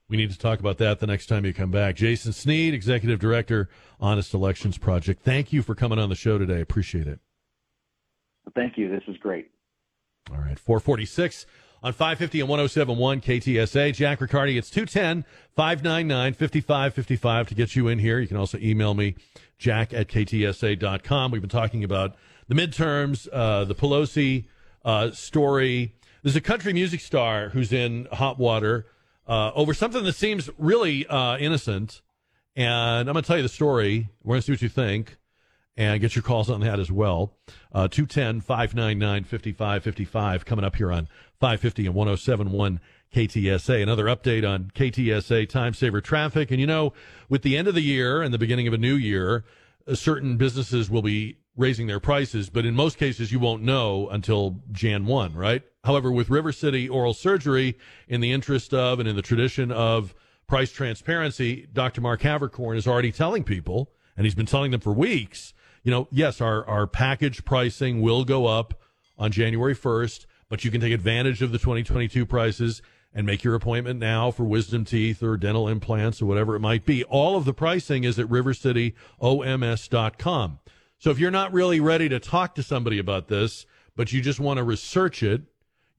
[0.08, 1.96] We need to talk about that the next time you come back.
[1.96, 5.22] Jason Snead, Executive Director, Honest Elections Project.
[5.22, 6.60] Thank you for coming on the show today.
[6.60, 7.20] Appreciate it.
[8.54, 8.90] Thank you.
[8.90, 9.50] This is great.
[10.30, 11.46] All right, 446
[11.82, 13.94] on 550 and 1071 KTSA.
[13.94, 18.18] Jack Riccardi, it's 210 599 5555 to get you in here.
[18.20, 19.16] You can also email me,
[19.58, 21.30] jack at ktsa.com.
[21.30, 22.14] We've been talking about
[22.48, 24.44] the midterms, uh, the Pelosi
[24.84, 25.94] uh, story.
[26.22, 28.86] There's a country music star who's in hot water
[29.26, 32.02] uh, over something that seems really uh, innocent.
[32.56, 34.08] And I'm going to tell you the story.
[34.22, 35.16] We're going to see what you think
[35.76, 37.32] and get your calls on that as well.
[37.72, 41.08] Uh, 210 599 5555 coming up here on
[41.40, 42.80] 550 and 1071
[43.12, 43.82] KTSA.
[43.82, 46.50] Another update on KTSA time saver traffic.
[46.50, 46.92] And you know,
[47.28, 49.44] with the end of the year and the beginning of a new year,
[49.86, 54.08] uh, certain businesses will be raising their prices, but in most cases, you won't know
[54.08, 55.62] until Jan 1, right?
[55.84, 60.14] However, with River City Oral Surgery, in the interest of and in the tradition of
[60.46, 62.00] price transparency, Dr.
[62.00, 66.08] Mark Havercorn is already telling people, and he's been telling them for weeks, you know,
[66.10, 68.80] yes, our, our package pricing will go up
[69.18, 72.82] on January 1st, but you can take advantage of the 2022 prices
[73.14, 76.84] and make your appointment now for wisdom teeth or dental implants or whatever it might
[76.84, 77.04] be.
[77.04, 80.58] All of the pricing is at rivercityoms.com.
[81.04, 84.40] So if you're not really ready to talk to somebody about this, but you just
[84.40, 85.42] want to research it,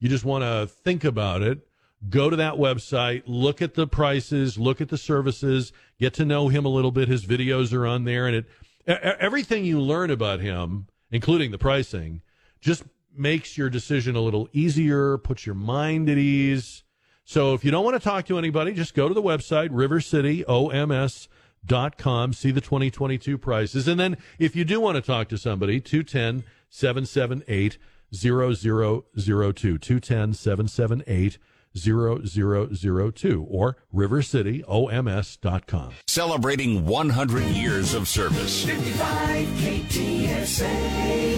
[0.00, 1.60] you just want to think about it,
[2.10, 6.48] go to that website, look at the prices, look at the services, get to know
[6.48, 7.06] him a little bit.
[7.06, 8.46] His videos are on there and it
[9.20, 12.20] everything you learn about him, including the pricing,
[12.60, 12.82] just
[13.16, 16.82] makes your decision a little easier, puts your mind at ease.
[17.22, 19.68] So if you don't want to talk to anybody, just go to the website,
[21.66, 23.88] rivercityoms.com, see the 2022 prices.
[23.88, 27.78] And then if you do want to talk to somebody, 210 778
[28.14, 31.38] 0002, 210 778
[31.76, 35.92] 0002, or rivercityoms.com.
[36.06, 38.64] Celebrating 100 years of service.
[38.64, 41.36] 55 KTSA.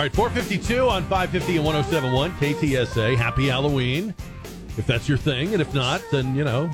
[0.00, 3.16] All right, 452 on 550 and 1071 KTSA.
[3.18, 4.14] Happy Halloween.
[4.78, 6.70] If that's your thing, and if not, then you know,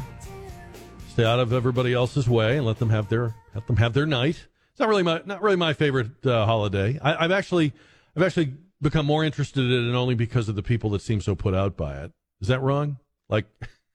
[1.09, 4.07] stay out of everybody else's way and let them have their let them have their
[4.07, 4.47] night.
[4.71, 7.01] It's not really my not really my favorite uh, holiday.
[7.03, 7.73] I, I've actually
[8.15, 11.35] I've actually become more interested in it only because of the people that seem so
[11.35, 12.13] put out by it.
[12.41, 12.99] Is that wrong?
[13.29, 13.47] Like,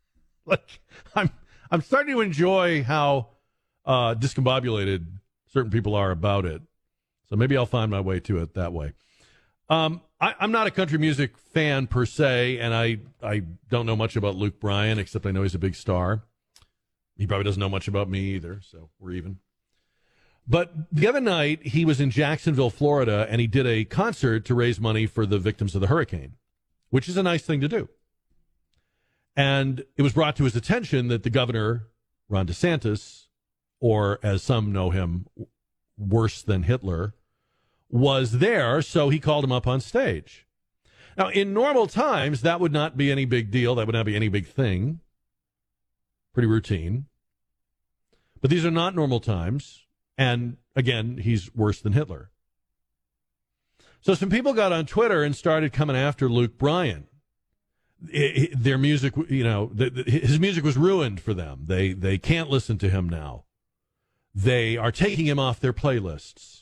[0.46, 0.82] like
[1.16, 1.30] I'm
[1.72, 3.30] I'm starting to enjoy how
[3.86, 5.06] uh, discombobulated
[5.48, 6.62] certain people are about it.
[7.30, 8.92] So maybe I'll find my way to it that way.
[9.72, 13.96] Um, I, I'm not a country music fan per se, and I I don't know
[13.96, 16.24] much about Luke Bryan except I know he's a big star.
[17.16, 19.38] He probably doesn't know much about me either, so we're even.
[20.46, 24.56] But the other night, he was in Jacksonville, Florida, and he did a concert to
[24.56, 26.34] raise money for the victims of the hurricane,
[26.90, 27.88] which is a nice thing to do.
[29.38, 31.88] And it was brought to his attention that the governor,
[32.28, 33.28] Ron DeSantis,
[33.80, 35.28] or as some know him,
[35.98, 37.14] worse than Hitler,
[37.92, 40.48] was there, so he called him up on stage.
[41.18, 43.76] Now, in normal times, that would not be any big deal.
[43.76, 45.02] That would not be any big thing.
[46.34, 47.06] Pretty routine.
[48.40, 49.86] But these are not normal times.
[50.18, 52.32] And again, he's worse than Hitler.
[54.02, 57.08] So some people got on Twitter and started coming after Luke Bryan.
[58.12, 61.66] It, it, their music, you know, the, the, his music was ruined for them.
[61.68, 63.44] They they can't listen to him now.
[64.34, 66.61] They are taking him off their playlists.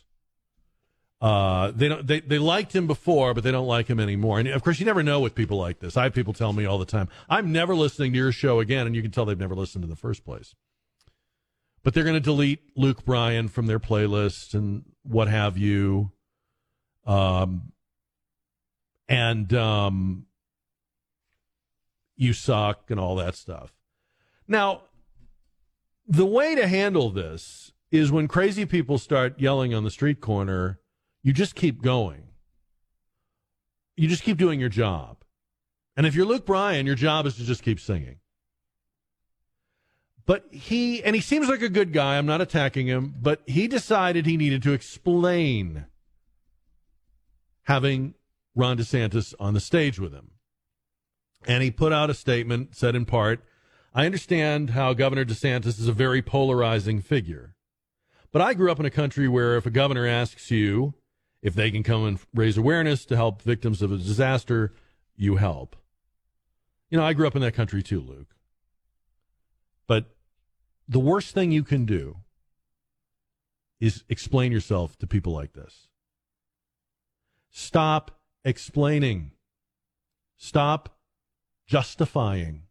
[1.22, 2.08] Uh, they don't.
[2.08, 4.40] They, they liked him before, but they don't like him anymore.
[4.40, 5.98] And of course, you never know with people like this.
[5.98, 8.88] I have people tell me all the time, "I'm never listening to your show again,"
[8.88, 10.56] and you can tell they've never listened in the first place.
[11.84, 16.12] But they're going to delete Luke Bryan from their playlist and what have you.
[17.06, 17.74] Um,
[19.10, 20.26] and um,
[22.16, 23.74] you suck and all that stuff.
[24.48, 24.84] Now,
[26.08, 30.79] the way to handle this is when crazy people start yelling on the street corner
[31.24, 32.24] you just keep going.
[33.96, 35.18] You just keep doing your job.
[35.98, 38.20] And if you're Luke Bryan, your job is to just keep singing.
[40.26, 42.18] But he, and he seems like a good guy.
[42.18, 45.88] I'm not attacking him, but he decided he needed to explain
[47.64, 48.14] having
[48.56, 50.32] Ron DeSantis on the stage with him.
[51.48, 53.44] And he put out a statement, said in part,
[53.94, 57.56] I understand how Governor DeSantis is a very polarizing figure.
[58.32, 60.94] But I grew up in a country where if a governor asks you
[61.42, 64.74] if they can come and raise awareness to help victims of a disaster,
[65.16, 65.76] you help.
[66.90, 68.36] You know, I grew up in that country too, Luke.
[69.88, 70.16] But
[70.88, 72.18] the worst thing you can do
[73.80, 75.88] is explain yourself to people like this.
[77.50, 79.32] Stop explaining.
[80.38, 80.98] Stop
[81.68, 82.64] justifying.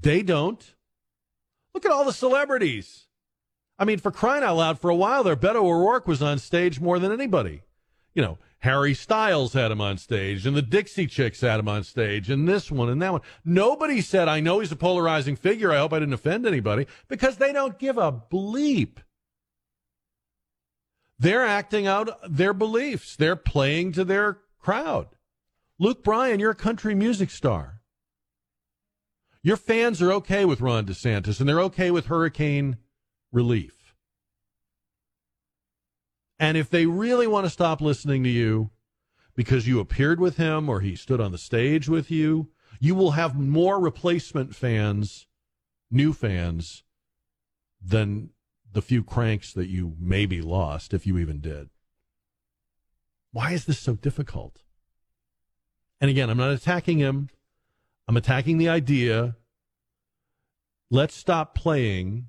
[0.00, 0.74] They don't.
[1.74, 3.06] Look at all the celebrities.
[3.78, 6.80] I mean, for crying out loud, for a while there, Beto O'Rourke was on stage
[6.80, 7.62] more than anybody.
[8.14, 11.82] You know, Harry Styles had him on stage, and the Dixie Chicks had him on
[11.82, 13.22] stage, and this one and that one.
[13.44, 15.72] Nobody said, I know he's a polarizing figure.
[15.72, 18.98] I hope I didn't offend anybody, because they don't give a bleep.
[21.18, 25.08] They're acting out their beliefs, they're playing to their crowd.
[25.78, 27.80] Luke Bryan, you're a country music star.
[29.42, 32.76] Your fans are okay with Ron DeSantis, and they're okay with Hurricane
[33.32, 33.94] relief.
[36.38, 38.70] And if they really want to stop listening to you
[39.34, 43.12] because you appeared with him or he stood on the stage with you, you will
[43.12, 45.26] have more replacement fans,
[45.90, 46.82] new fans,
[47.80, 48.30] than
[48.72, 51.70] the few cranks that you maybe lost, if you even did.
[53.32, 54.62] Why is this so difficult?
[56.00, 57.28] And again, I'm not attacking him.
[58.08, 59.36] I'm attacking the idea.
[60.90, 62.28] Let's stop playing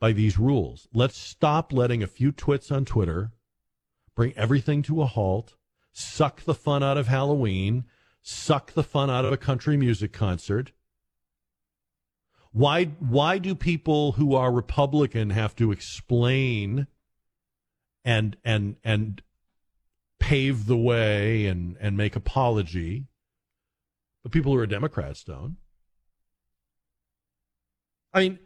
[0.00, 0.88] by these rules.
[0.92, 3.32] Let's stop letting a few twits on Twitter
[4.14, 5.54] bring everything to a halt,
[5.92, 7.84] suck the fun out of Halloween,
[8.22, 10.72] suck the fun out of a country music concert.
[12.50, 16.86] Why why do people who are Republican have to explain
[18.04, 19.22] and and and
[20.18, 23.08] pave the way and and make apology?
[24.22, 25.58] But people who are Democrats don't.
[28.14, 28.38] I mean,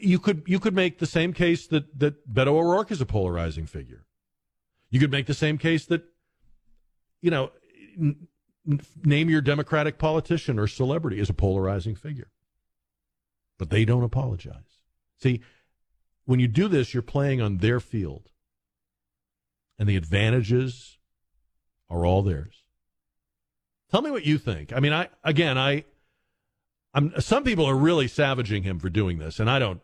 [0.00, 3.66] you could you could make the same case that that Beto O'Rourke is a polarizing
[3.66, 4.06] figure.
[4.90, 6.02] You could make the same case that,
[7.22, 7.50] you know,
[7.98, 8.28] n-
[9.02, 12.30] name your Democratic politician or celebrity as a polarizing figure.
[13.58, 14.82] But they don't apologize.
[15.18, 15.40] See,
[16.24, 18.28] when you do this, you're playing on their field,
[19.78, 20.98] and the advantages
[21.88, 22.62] are all theirs.
[23.90, 24.72] Tell me what you think.
[24.72, 25.84] I mean, I again, I
[26.94, 29.80] I'm, some people are really savaging him for doing this, and I don't.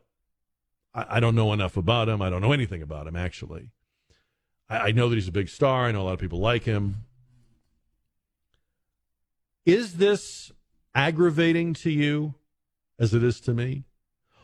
[0.94, 2.20] I, I don't know enough about him.
[2.22, 3.70] I don't know anything about him actually.
[4.68, 5.86] I, I know that he's a big star.
[5.86, 7.04] I know a lot of people like him.
[9.64, 10.50] Is this
[10.94, 12.34] aggravating to you,
[12.98, 13.84] as it is to me?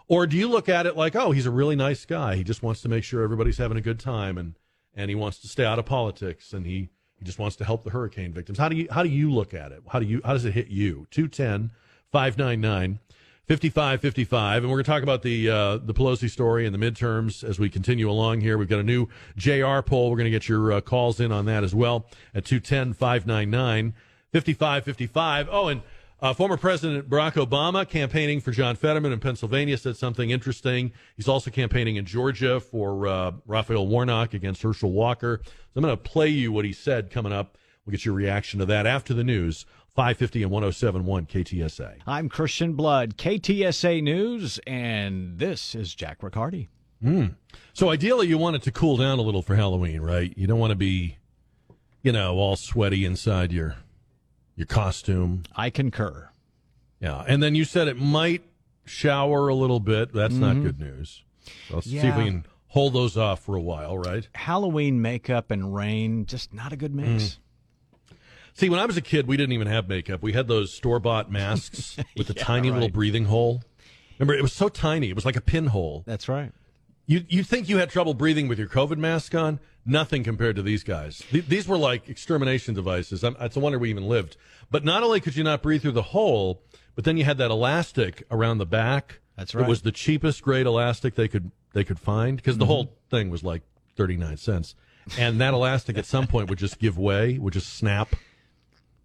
[0.06, 2.36] Or do you look at it like, oh, he's a really nice guy.
[2.36, 4.54] He just wants to make sure everybody's having a good time and,
[4.94, 7.84] and he wants to stay out of politics and he, he just wants to help
[7.84, 8.58] the hurricane victims.
[8.58, 9.82] How do you how do you look at it?
[9.88, 11.06] How do you how does it hit you?
[11.10, 11.70] 210
[12.14, 13.00] 599
[13.48, 14.62] 5555.
[14.62, 17.58] And we're going to talk about the uh, the Pelosi story and the midterms as
[17.58, 18.56] we continue along here.
[18.56, 20.10] We've got a new JR poll.
[20.10, 23.94] We're going to get your uh, calls in on that as well at 210 599
[24.32, 25.48] 5555.
[25.50, 25.82] Oh, and
[26.22, 30.92] Uh, former President Barack Obama campaigning for John Fetterman in Pennsylvania said something interesting.
[31.16, 35.40] He's also campaigning in Georgia for uh, Raphael Warnock against Herschel Walker.
[35.44, 37.58] So I'm going to play you what he said coming up.
[37.84, 39.66] We'll get your reaction to that after the news.
[39.94, 41.98] 550 and 1071 KTSA.
[42.04, 46.68] I'm Christian Blood, KTSA News, and this is Jack Riccardi.
[47.02, 47.36] Mm.
[47.74, 50.32] So ideally, you want it to cool down a little for Halloween, right?
[50.36, 51.18] You don't want to be,
[52.02, 53.76] you know, all sweaty inside your
[54.56, 55.44] your costume.
[55.54, 56.28] I concur.
[56.98, 58.42] Yeah, and then you said it might
[58.84, 60.12] shower a little bit.
[60.12, 60.42] That's mm-hmm.
[60.42, 61.22] not good news.
[61.68, 62.02] So let's yeah.
[62.02, 64.26] see if we can hold those off for a while, right?
[64.34, 67.22] Halloween makeup and rain, just not a good mix.
[67.22, 67.38] Mm.
[68.54, 70.22] See, when I was a kid, we didn't even have makeup.
[70.22, 72.74] We had those store bought masks with the yeah, tiny right.
[72.74, 73.62] little breathing hole.
[74.18, 76.04] Remember, it was so tiny; it was like a pinhole.
[76.06, 76.52] That's right.
[77.06, 79.60] You you think you had trouble breathing with your COVID mask on?
[79.84, 81.22] Nothing compared to these guys.
[81.30, 83.22] These were like extermination devices.
[83.22, 84.38] I'm, it's a wonder we even lived.
[84.70, 86.62] But not only could you not breathe through the hole,
[86.94, 89.20] but then you had that elastic around the back.
[89.36, 89.64] That's right.
[89.64, 92.72] It was the cheapest grade elastic they could they could find because the mm-hmm.
[92.72, 93.62] whole thing was like
[93.96, 94.74] thirty nine cents,
[95.18, 98.14] and that elastic at some point would just give way, would just snap.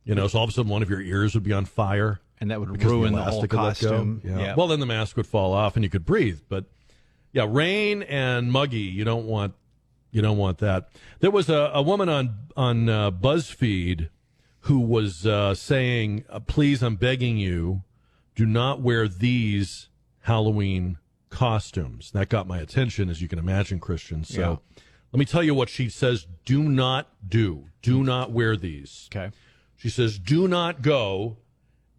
[0.10, 2.20] You know, so all of a sudden one of your ears would be on fire,
[2.41, 4.22] and that would ruin the, the whole costume.
[4.26, 4.39] Yeah.
[4.39, 4.55] yeah.
[4.55, 6.39] Well, then the mask would fall off, and you could breathe.
[6.49, 6.66] But
[7.32, 8.80] yeah, rain and muggy.
[8.80, 9.53] You don't want
[10.10, 10.89] you don't want that.
[11.20, 14.10] There was a, a woman on on uh, BuzzFeed
[14.62, 17.84] who was uh, saying, uh, "Please, I'm begging you,
[18.36, 19.89] do not wear these
[20.22, 20.97] Halloween
[21.30, 24.24] costumes." That got my attention, as you can imagine, Christian.
[24.24, 24.82] So, yeah.
[25.12, 27.66] let me tell you what she says: Do not do.
[27.84, 29.07] Do not wear these.
[29.14, 29.32] Okay.
[29.80, 31.38] She says, "Do not go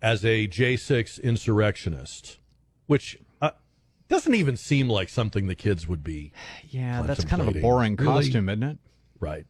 [0.02, 2.38] as a J6 insurrectionist,"
[2.86, 3.52] which uh,
[4.08, 6.32] doesn't even seem like something the kids would be.
[6.68, 8.78] Yeah, that's kind of a boring costume, isn't it?
[9.18, 9.46] Right.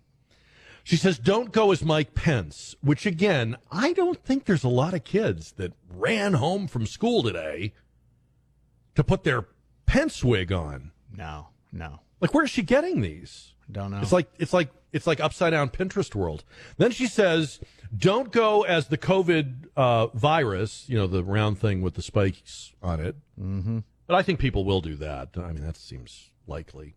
[0.85, 4.95] She says, don't go as Mike Pence, which again, I don't think there's a lot
[4.95, 7.75] of kids that ran home from school today
[8.95, 9.49] to put their
[9.85, 10.93] Pence wig on.
[11.15, 12.01] No, no.
[12.21, 13.53] Like, where's she getting these?
[13.71, 14.01] Don't know.
[14.01, 16.45] It's like, it's like, it's like upside down Pinterest world.
[16.77, 17.61] Then she says,
[17.97, 22.73] don't go as the COVID uh, virus, you know, the round thing with the spikes
[22.83, 23.17] on it.
[23.41, 23.79] Mm-hmm.
[24.07, 25.31] But I think people will do that.
[25.37, 26.97] I mean, that seems likely.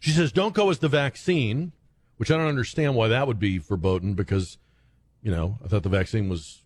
[0.00, 1.72] She says, don't go as the vaccine,
[2.16, 4.58] which I don't understand why that would be verboten because,
[5.22, 6.62] you know, I thought the vaccine was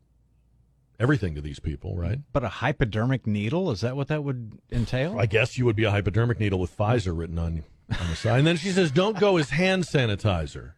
[0.99, 2.19] everything to these people, right?
[2.33, 5.19] But a hypodermic needle, is that what that would entail?
[5.19, 8.39] I guess you would be a hypodermic needle with Pfizer written on, on the side.
[8.39, 10.73] And then she says, don't go as hand sanitizer,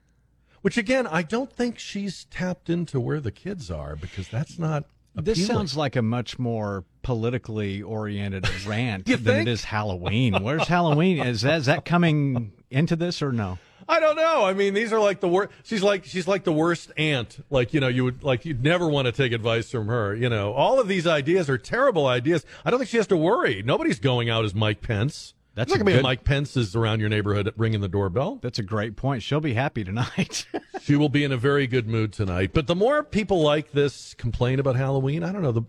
[0.62, 4.84] which again, I don't think she's tapped into where the kids are because that's not
[5.16, 5.24] Appealing.
[5.24, 9.48] this sounds like a much more politically oriented rant than think?
[9.48, 10.42] it is Halloween.
[10.42, 11.18] Where's Halloween?
[11.20, 13.58] Is that, is that coming into this or no?
[13.90, 14.44] I don't know.
[14.44, 15.50] I mean, these are like the worst.
[15.64, 17.42] She's like she's like the worst aunt.
[17.48, 20.14] Like you know, you would like you'd never want to take advice from her.
[20.14, 22.44] You know, all of these ideas are terrible ideas.
[22.66, 23.62] I don't think she has to worry.
[23.64, 25.32] Nobody's going out as Mike Pence.
[25.58, 28.38] That's not going to be Mike Pence is around your neighborhood ringing the doorbell.
[28.40, 29.24] That's a great point.
[29.24, 30.46] She'll be happy tonight.
[30.82, 32.52] she will be in a very good mood tonight.
[32.54, 35.64] But the more people like this complain about Halloween, I don't know the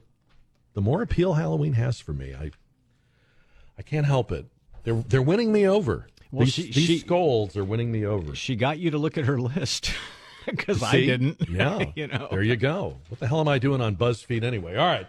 [0.76, 2.36] the more appeal Halloween has for me.
[2.36, 2.52] I
[3.80, 4.46] I can't help it.
[4.84, 6.06] They're they're winning me over.
[6.32, 8.36] Well, these, she, these she, scolds are winning me over.
[8.36, 9.92] She got you to look at her list
[10.46, 11.38] because I didn't.
[11.50, 12.28] Yeah, you know.
[12.30, 12.98] There you go.
[13.08, 14.76] What the hell am I doing on BuzzFeed anyway?
[14.76, 15.08] All right.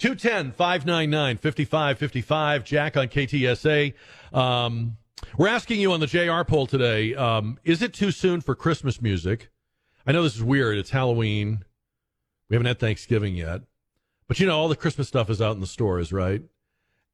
[0.00, 2.64] 210 599 5555.
[2.64, 3.92] Jack on KTSA.
[4.32, 4.96] Um,
[5.36, 9.02] we're asking you on the JR poll today um, is it too soon for Christmas
[9.02, 9.50] music?
[10.06, 10.78] I know this is weird.
[10.78, 11.64] It's Halloween.
[12.48, 13.60] We haven't had Thanksgiving yet.
[14.26, 16.42] But you know, all the Christmas stuff is out in the stores, right?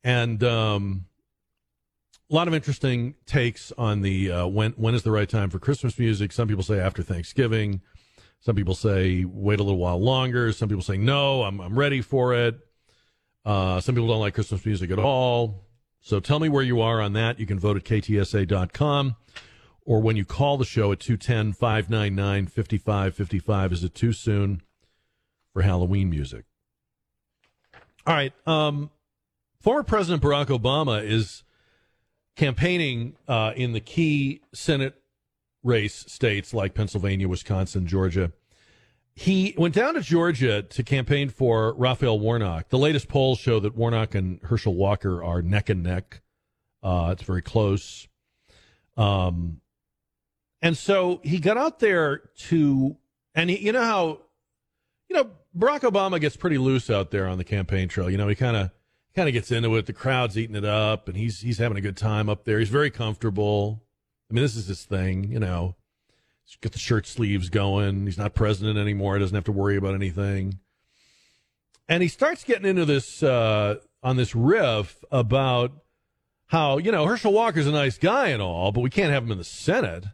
[0.04, 1.06] And um,
[2.30, 5.58] a lot of interesting takes on the uh, when when is the right time for
[5.58, 6.30] Christmas music.
[6.30, 7.80] Some people say after Thanksgiving.
[8.38, 10.52] Some people say wait a little while longer.
[10.52, 12.60] Some people say no, I'm I'm ready for it.
[13.46, 15.62] Uh, some people don't like Christmas music at all.
[16.00, 17.38] So tell me where you are on that.
[17.38, 19.14] You can vote at ktsa.com
[19.84, 23.72] or when you call the show at 210 599 5555.
[23.72, 24.62] Is it too soon
[25.52, 26.44] for Halloween music?
[28.04, 28.32] All right.
[28.46, 28.90] Um,
[29.60, 31.44] former President Barack Obama is
[32.34, 35.00] campaigning uh, in the key Senate
[35.62, 38.32] race states like Pennsylvania, Wisconsin, Georgia.
[39.18, 42.68] He went down to Georgia to campaign for Raphael Warnock.
[42.68, 46.20] The latest polls show that Warnock and Herschel Walker are neck and neck.
[46.82, 48.06] Uh, it's very close.
[48.98, 49.62] Um,
[50.60, 52.98] and so he got out there to,
[53.34, 54.20] and he, you know how,
[55.08, 58.10] you know, Barack Obama gets pretty loose out there on the campaign trail.
[58.10, 58.70] You know, he kind of
[59.14, 59.86] kind of gets into it.
[59.86, 62.58] The crowd's eating it up, and he's he's having a good time up there.
[62.58, 63.82] He's very comfortable.
[64.30, 65.32] I mean, this is his thing.
[65.32, 65.74] You know,
[66.46, 68.06] He's got the shirt sleeves going.
[68.06, 69.14] He's not president anymore.
[69.16, 70.60] He doesn't have to worry about anything.
[71.88, 75.72] and he starts getting into this uh, on this riff about
[76.46, 79.32] how you know Herschel Walker's a nice guy and all, but we can't have him
[79.32, 80.04] in the Senate.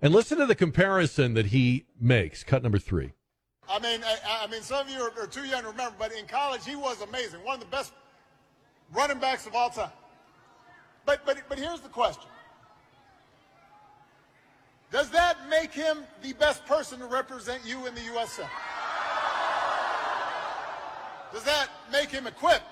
[0.00, 2.44] And listen to the comparison that he makes.
[2.44, 3.12] Cut number three.
[3.68, 6.12] I mean, I, I mean, some of you are, are, too young to remember, but
[6.12, 7.92] in college he was amazing, one of the best
[8.92, 9.90] running backs of all time.
[11.04, 12.24] But but but here's the question:
[14.92, 18.32] Does that make him the best person to represent you in the U.S.
[18.32, 18.50] Senate?
[21.32, 22.64] Does that make him equipped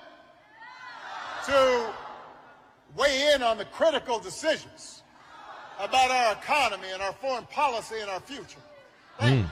[1.45, 1.93] to
[2.95, 5.03] weigh in on the critical decisions
[5.79, 8.59] about our economy and our foreign policy and our future?
[9.19, 9.45] Mm.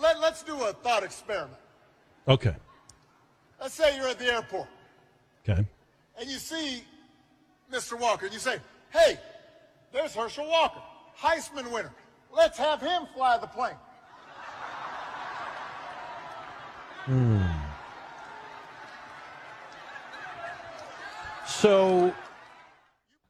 [0.00, 1.58] Let, let, us do a thought experiment.
[2.26, 2.54] Okay.
[3.60, 4.68] Let's say you're at the airport.
[5.48, 5.64] Okay.
[6.18, 6.82] And you see
[7.70, 7.98] Mr.
[7.98, 8.56] Walker, and you say,
[8.90, 9.18] hey,
[9.92, 10.80] there's Herschel Walker,
[11.20, 11.92] Heisman winner.
[12.34, 13.74] Let's have him fly the plane.
[17.04, 17.42] Hmm.
[21.46, 22.14] So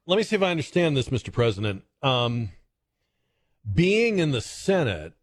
[0.06, 1.32] let me see if I understand this, Mr.
[1.32, 1.84] President.
[2.02, 2.50] Um,
[3.72, 5.14] being in the Senate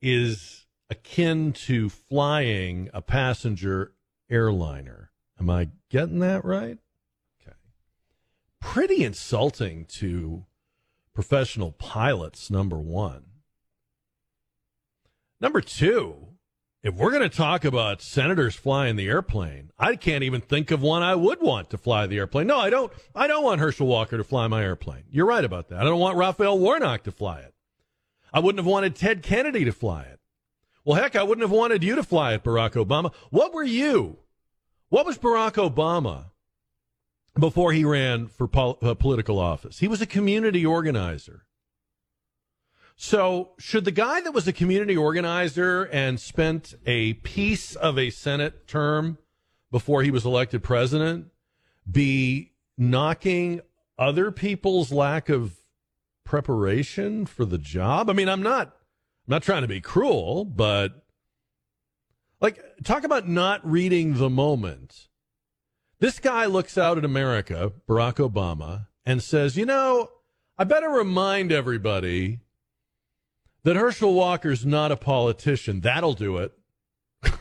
[0.00, 3.92] is akin to flying a passenger
[4.28, 5.10] airliner.
[5.38, 6.78] Am I getting that right?
[7.40, 7.56] Okay.
[8.60, 10.44] Pretty insulting to
[11.14, 13.24] professional pilots, number one.
[15.40, 16.28] Number two,
[16.82, 20.80] if we're going to talk about senators flying the airplane, I can't even think of
[20.80, 22.46] one I would want to fly the airplane.
[22.46, 22.92] No, I don't.
[23.14, 25.04] I don't want Herschel Walker to fly my airplane.
[25.10, 25.80] You're right about that.
[25.80, 27.54] I don't want Raphael Warnock to fly it.
[28.32, 30.20] I wouldn't have wanted Ted Kennedy to fly it.
[30.84, 33.12] Well, heck, I wouldn't have wanted you to fly it, Barack Obama.
[33.28, 34.18] What were you?
[34.88, 36.30] What was Barack Obama
[37.40, 39.78] before he ran for pol- uh, political office?
[39.78, 41.46] He was a community organizer.
[42.96, 48.10] So, should the guy that was a community organizer and spent a piece of a
[48.10, 49.16] Senate term
[49.70, 51.28] before he was elected president
[51.90, 53.62] be knocking
[53.98, 55.62] other people's lack of
[56.24, 58.10] preparation for the job?
[58.10, 61.02] I mean, I'm not I'm not trying to be cruel, but
[62.40, 65.08] like talk about not reading the moment.
[66.00, 70.10] This guy looks out at America, Barack Obama, and says, "You know,
[70.58, 72.40] I better remind everybody
[73.62, 75.80] that Herschel Walker's not a politician.
[75.80, 76.52] That'll do it.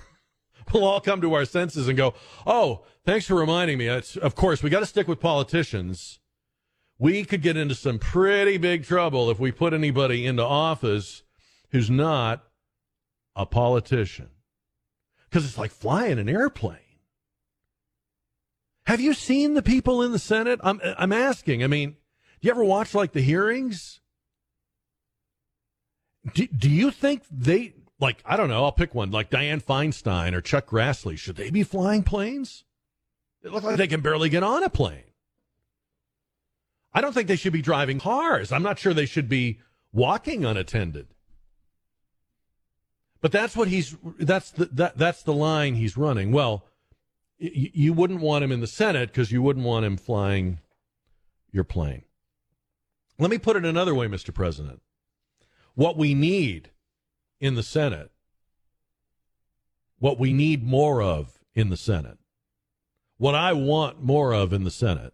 [0.73, 2.13] we'll all come to our senses and go,
[2.45, 3.87] oh, thanks for reminding me.
[3.87, 6.19] It's, of course, we got to stick with politicians.
[6.97, 11.23] We could get into some pretty big trouble if we put anybody into office
[11.71, 12.43] who's not
[13.35, 14.29] a politician.
[15.29, 16.79] Because it's like flying an airplane.
[18.89, 20.59] Have you seen the people in the Senate?
[20.63, 21.63] I'm, I'm asking.
[21.63, 21.95] I mean, do
[22.41, 24.01] you ever watch like the hearings?
[26.33, 30.33] Do, do you think they like I don't know, I'll pick one, like Dianne Feinstein
[30.33, 32.63] or Chuck Grassley, should they be flying planes?
[33.43, 35.03] They look like they can barely get on a plane.
[36.91, 38.51] I don't think they should be driving cars.
[38.51, 39.59] I'm not sure they should be
[39.93, 41.09] walking unattended.
[43.21, 46.31] But that's what he's that's the that, that's the line he's running.
[46.31, 46.65] Well,
[47.39, 50.59] you wouldn't want him in the Senate because you wouldn't want him flying
[51.51, 52.03] your plane.
[53.17, 54.33] Let me put it another way, Mr.
[54.33, 54.81] President
[55.75, 56.71] what we need
[57.39, 58.11] in the Senate,
[59.97, 62.17] what we need more of in the Senate,
[63.17, 65.13] what I want more of in the Senate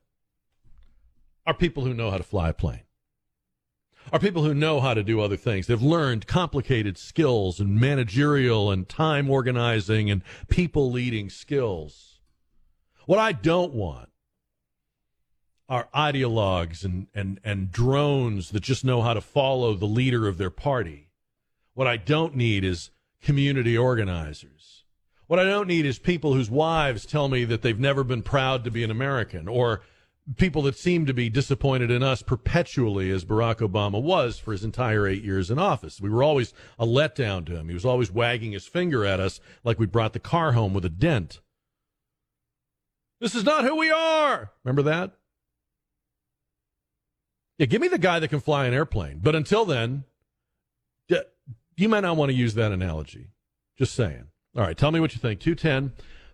[1.45, 2.85] are people who know how to fly a plane,
[4.11, 5.67] are people who know how to do other things.
[5.67, 12.14] They've learned complicated skills and managerial and time organizing and people leading skills.
[13.05, 14.09] What I don't want
[15.67, 20.37] are ideologues and, and, and drones that just know how to follow the leader of
[20.37, 21.09] their party.
[21.73, 22.91] What I don't need is
[23.21, 24.83] community organizers.
[25.27, 28.63] What I don't need is people whose wives tell me that they've never been proud
[28.63, 29.81] to be an American or
[30.37, 34.63] people that seem to be disappointed in us perpetually as Barack Obama was for his
[34.63, 36.01] entire eight years in office.
[36.01, 37.67] We were always a letdown to him.
[37.67, 40.85] He was always wagging his finger at us like we brought the car home with
[40.85, 41.41] a dent.
[43.19, 44.51] This is not who we are.
[44.63, 45.11] Remember that?
[47.57, 49.19] Yeah, give me the guy that can fly an airplane.
[49.23, 50.03] But until then,
[51.77, 53.29] you might not want to use that analogy.
[53.77, 54.25] Just saying.
[54.55, 55.39] All right, tell me what you think.
[55.39, 55.93] 210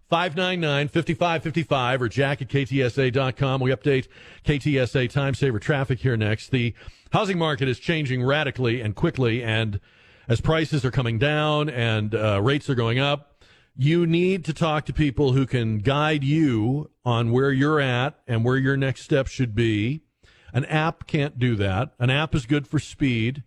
[0.09, 3.61] 599 5555 or jack at ktsa.com.
[3.61, 4.07] We update
[4.45, 6.51] KTSA time saver traffic here next.
[6.51, 6.73] The
[7.11, 9.79] housing market is changing radically and quickly, and
[10.27, 13.30] as prices are coming down and uh, rates are going up,
[13.81, 18.45] you need to talk to people who can guide you on where you're at and
[18.45, 20.01] where your next step should be.
[20.53, 21.95] An app can't do that.
[21.97, 23.41] An app is good for speed,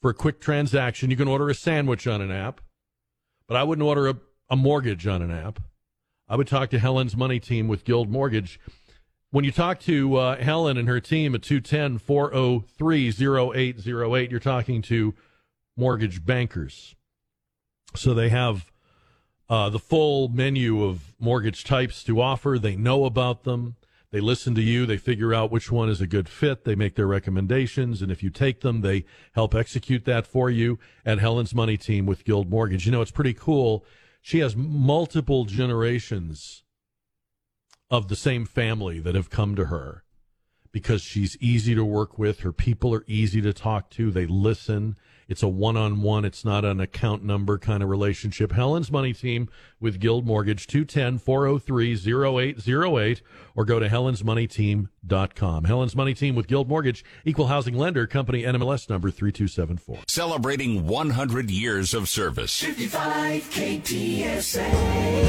[0.00, 1.10] for a quick transaction.
[1.10, 2.62] You can order a sandwich on an app,
[3.46, 4.16] but I wouldn't order a,
[4.48, 5.60] a mortgage on an app,
[6.26, 8.58] I would talk to Helen's money team with Guild Mortgage.
[9.30, 14.80] When you talk to uh, Helen and her team at 210 403 0808, you're talking
[14.80, 15.14] to
[15.76, 16.94] mortgage bankers.
[17.94, 18.69] So they have
[19.50, 22.58] uh, the full menu of mortgage types to offer.
[22.58, 23.76] They know about them.
[24.12, 24.86] They listen to you.
[24.86, 26.64] They figure out which one is a good fit.
[26.64, 28.00] They make their recommendations.
[28.00, 32.06] And if you take them, they help execute that for you at Helen's Money Team
[32.06, 32.86] with Guild Mortgage.
[32.86, 33.84] You know, it's pretty cool
[34.20, 36.62] she has multiple generations
[37.90, 40.04] of the same family that have come to her
[40.72, 42.40] because she's easy to work with.
[42.40, 44.10] Her people are easy to talk to.
[44.10, 44.96] They listen.
[45.30, 48.50] It's a one on one, it's not an account number kind of relationship.
[48.50, 53.22] Helen's Money Team with Guild Mortgage, 210 403 0808,
[53.54, 55.64] or go to helensmoneyteam.com.
[55.64, 60.00] Helen's Money Team with Guild Mortgage, Equal Housing Lender, Company NMLS number 3274.
[60.08, 62.60] Celebrating 100 years of service.
[62.60, 65.20] 55 KTSA.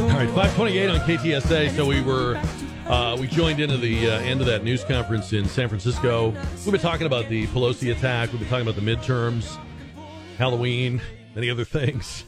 [0.00, 1.76] All right, 528 on KTSA.
[1.76, 2.40] So we were
[2.90, 6.30] uh, we joined into the uh, end of that news conference in San Francisco.
[6.64, 8.32] We've been talking about the Pelosi attack.
[8.32, 9.56] We've been talking about the midterms,
[10.38, 11.00] Halloween,
[11.36, 12.24] many other things.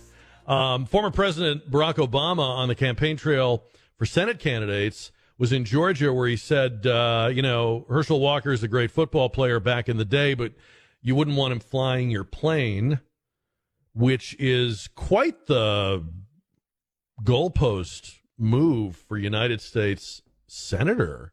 [0.46, 3.64] Um, former President Barack Obama on the campaign trail
[3.96, 8.62] for Senate candidates was in Georgia, where he said, uh, you know, Herschel Walker is
[8.62, 10.52] a great football player back in the day, but
[11.00, 13.00] you wouldn't want him flying your plane,
[13.94, 16.06] which is quite the
[17.20, 20.22] goalpost move for United States
[20.52, 21.32] senator.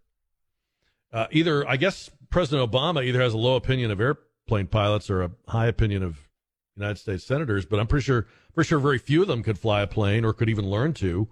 [1.11, 5.23] Uh, either, I guess, President Obama either has a low opinion of airplane pilots or
[5.23, 6.19] a high opinion of
[6.75, 9.81] United States senators, but I'm pretty sure, pretty sure very few of them could fly
[9.81, 11.27] a plane or could even learn to.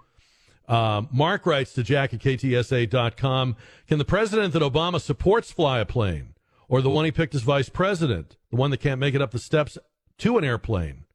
[0.68, 3.56] Um, Mark writes to Jack at KTSA.com
[3.88, 6.34] Can the president that Obama supports fly a plane?
[6.68, 8.36] Or the one he picked as vice president?
[8.50, 9.78] The one that can't make it up the steps
[10.18, 11.06] to an airplane?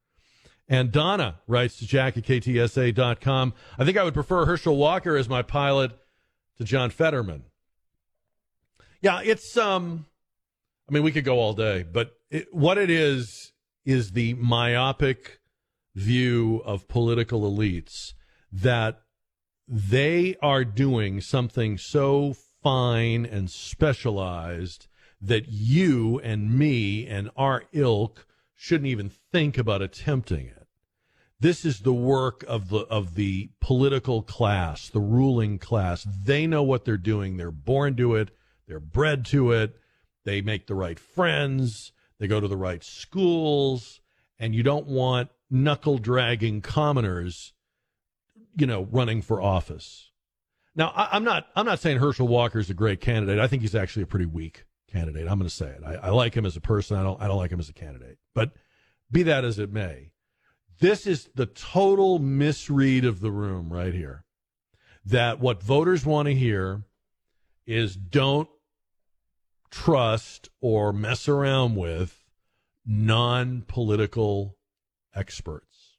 [0.66, 5.29] And Donna writes to Jack at KTSA.com I think I would prefer Herschel Walker as
[5.29, 5.93] my pilot
[6.59, 7.44] to John Fetterman.
[9.00, 10.07] Yeah, it's um
[10.88, 13.53] I mean we could go all day, but it, what it is
[13.84, 15.40] is the myopic
[15.94, 18.14] view of political elites
[18.50, 19.03] that
[19.68, 24.86] they are doing something so fine and specialized
[25.20, 30.61] that you and me and our ilk shouldn't even think about attempting it.
[31.43, 36.05] This is the work of the of the political class, the ruling class.
[36.05, 37.36] They know what they're doing.
[37.36, 38.30] They're born to it.
[38.68, 39.74] They're bred to it.
[40.24, 41.90] They make the right friends.
[42.20, 44.01] They go to the right schools.
[44.38, 47.55] And you don't want knuckle dragging commoners,
[48.57, 50.12] you know, running for office.
[50.76, 53.40] Now, I, am not I'm not saying Herschel Walker is a great candidate.
[53.40, 55.22] I think he's actually a pretty weak candidate.
[55.22, 55.82] I'm going to say it.
[55.84, 56.97] I, I like him as a person.
[56.97, 58.18] I don't I don't like him as a candidate.
[58.32, 58.53] But
[59.11, 60.11] be that as it may,
[60.79, 64.25] this is the total misread of the room right here.
[65.05, 66.83] That what voters want to hear
[67.66, 68.49] is don't
[69.70, 72.25] trust or mess around with
[72.87, 74.57] non political
[75.14, 75.97] experts.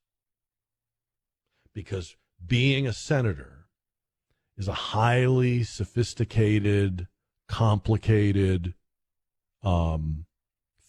[1.74, 2.16] Because
[2.46, 3.66] being a senator
[4.58, 7.08] is a highly sophisticated,
[7.48, 8.76] complicated
[9.64, 10.26] um,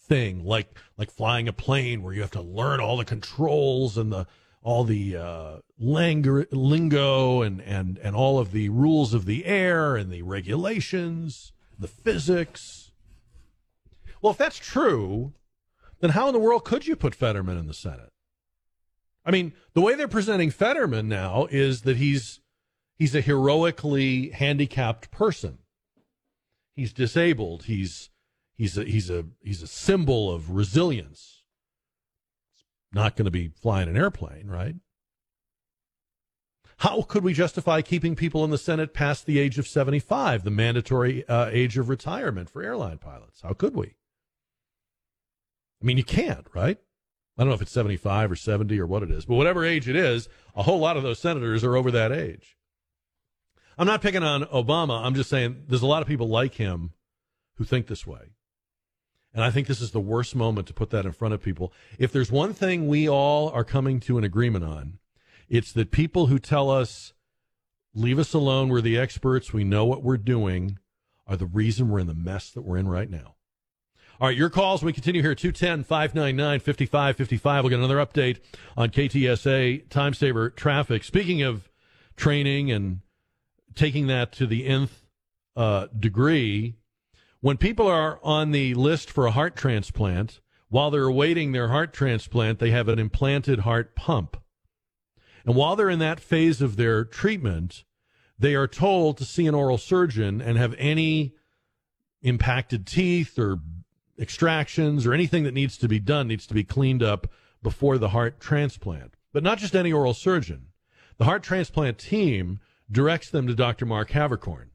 [0.07, 4.11] thing, like like flying a plane where you have to learn all the controls and
[4.11, 4.27] the
[4.65, 9.95] all the uh, lingo, lingo and, and, and all of the rules of the air
[9.95, 12.91] and the regulations, the physics.
[14.23, 15.33] Well, if that's true,
[15.99, 18.11] then how in the world could you put Fetterman in the Senate?
[19.23, 22.39] I mean, the way they're presenting Fetterman now is that he's
[22.95, 25.59] he's a heroically handicapped person.
[26.75, 27.65] He's disabled.
[27.65, 28.09] He's
[28.55, 31.43] he's a he's a he's a symbol of resilience.
[32.93, 34.75] Not going to be flying an airplane, right?
[36.77, 40.51] How could we justify keeping people in the Senate past the age of 75, the
[40.51, 43.41] mandatory uh, age of retirement for airline pilots?
[43.41, 43.95] How could we?
[45.81, 46.77] I mean, you can't, right?
[47.37, 49.89] I don't know if it's 75 or 70 or what it is, but whatever age
[49.89, 52.57] it is, a whole lot of those senators are over that age.
[53.77, 55.03] I'm not picking on Obama.
[55.03, 56.91] I'm just saying there's a lot of people like him
[57.55, 58.31] who think this way.
[59.35, 61.73] And I think this is the worst moment to put that in front of people.
[61.99, 64.97] If there's one thing we all are coming to an agreement on,
[65.49, 67.11] it's that people who tell us,
[67.93, 70.79] leave us alone, we're the experts, we know what we're doing,
[71.27, 73.35] are the reason we're in the mess that we're in right now.
[74.21, 74.81] All right, your calls.
[74.81, 77.63] We continue here 210 599 5555.
[77.63, 78.39] We'll get another update
[78.77, 81.03] on KTSA time saver traffic.
[81.03, 81.69] Speaking of
[82.15, 83.01] training and
[83.75, 85.03] taking that to the nth
[85.57, 86.77] uh, degree,
[87.45, 91.93] when people are on the list for a heart transplant, while they're awaiting their heart
[91.93, 94.35] transplant, they have an implanted heart pump.
[95.45, 97.83] And while they're in that phase of their treatment,
[98.39, 101.35] they are told to see an oral surgeon and have any
[102.23, 103.59] impacted teeth or
[104.17, 107.27] extractions or anything that needs to be done needs to be cleaned up
[107.61, 109.13] before the heart transplant.
[109.31, 110.69] But not just any oral surgeon.
[111.17, 112.59] The heart transplant team
[112.91, 113.85] directs them to Dr.
[113.85, 114.69] Mark Havercorn,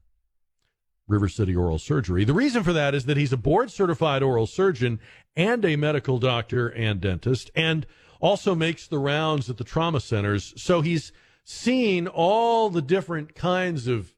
[1.10, 2.24] River City Oral Surgery.
[2.24, 5.00] The reason for that is that he's a board certified oral surgeon
[5.36, 7.86] and a medical doctor and dentist, and
[8.20, 10.54] also makes the rounds at the trauma centers.
[10.56, 14.14] So he's seen all the different kinds of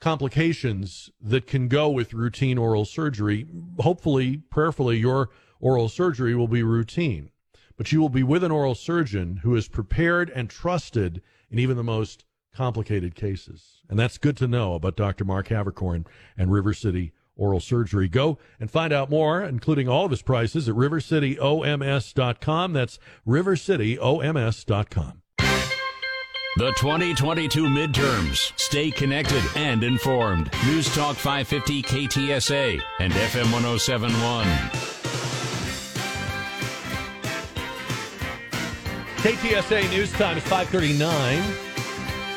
[0.00, 3.46] complications that can go with routine oral surgery.
[3.78, 7.30] Hopefully, prayerfully, your oral surgery will be routine,
[7.76, 11.76] but you will be with an oral surgeon who is prepared and trusted in even
[11.76, 12.24] the most
[12.58, 13.84] complicated cases.
[13.88, 15.24] And that's good to know about Dr.
[15.24, 16.04] Mark Havercorn
[16.36, 18.08] and River City Oral Surgery.
[18.08, 22.72] Go and find out more, including all of his prices, at rivercityoms.com.
[22.72, 25.22] That's rivercityoms.com.
[26.56, 28.58] The 2022 midterms.
[28.58, 30.50] Stay connected and informed.
[30.66, 34.44] News Talk 550 KTSA and FM 1071.
[39.18, 41.67] KTSA News Time is 539.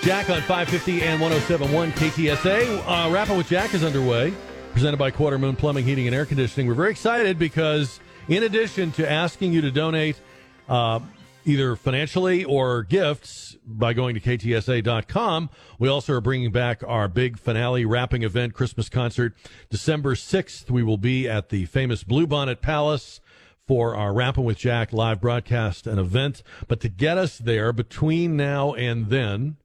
[0.02, 2.82] Jack on 550 and 1071 KTSA.
[2.88, 4.34] Uh, with Jack is underway,
[4.74, 6.68] presented by Quarter Moon Plumbing, Heating, and Air Conditioning.
[6.68, 10.20] We're very excited because, in addition to asking you to donate
[10.68, 11.02] uh,
[11.45, 17.38] either financially or gifts by going to ktsa.com, we also are bringing back our big
[17.38, 19.36] finale wrapping event, Christmas concert.
[19.70, 23.22] December 6th, we will be at the famous Bluebonnet Palace
[23.68, 26.41] for our Wrapping with Jack live broadcast and event.
[26.68, 29.58] But to get us there between now and then,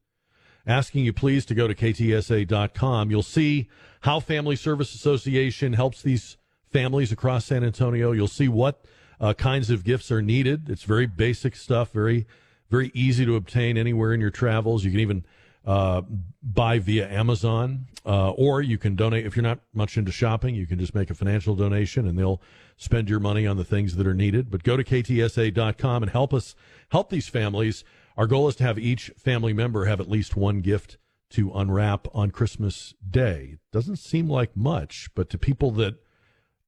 [0.67, 3.09] asking you please to go to ktsa.com.
[3.09, 3.69] You'll see
[4.01, 6.37] how Family Service Association helps these
[6.71, 8.11] families across San Antonio.
[8.11, 8.85] You'll see what
[9.19, 10.69] uh, kinds of gifts are needed.
[10.69, 12.27] It's very basic stuff, very
[12.69, 14.83] very easy to obtain anywhere in your travels.
[14.83, 15.25] You can even
[15.65, 16.01] uh,
[16.41, 20.55] buy via Amazon, uh, or you can donate if you're not much into shopping.
[20.55, 22.41] You can just make a financial donation, and they'll
[22.77, 24.49] spend your money on the things that are needed.
[24.49, 26.55] But go to ktsa.com and help us
[26.89, 27.83] help these families
[28.17, 30.97] our goal is to have each family member have at least one gift
[31.29, 33.57] to unwrap on Christmas Day.
[33.71, 35.95] Doesn't seem like much, but to people that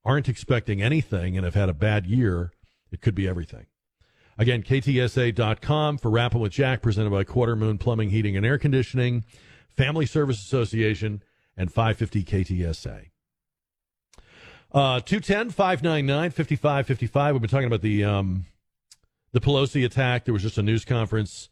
[0.05, 2.51] aren't expecting anything and have had a bad year,
[2.91, 3.65] it could be everything.
[4.37, 9.25] Again, ktsa.com for Wrapping with Jack, presented by Quarter Moon Plumbing, Heating, and Air Conditioning,
[9.67, 11.23] Family Service Association,
[11.57, 13.09] and 550 KTSA.
[14.71, 17.33] Uh, 210 599 5555.
[17.33, 18.45] We've been talking about the um,
[19.31, 20.25] the Pelosi attack.
[20.25, 21.49] There was just a news conference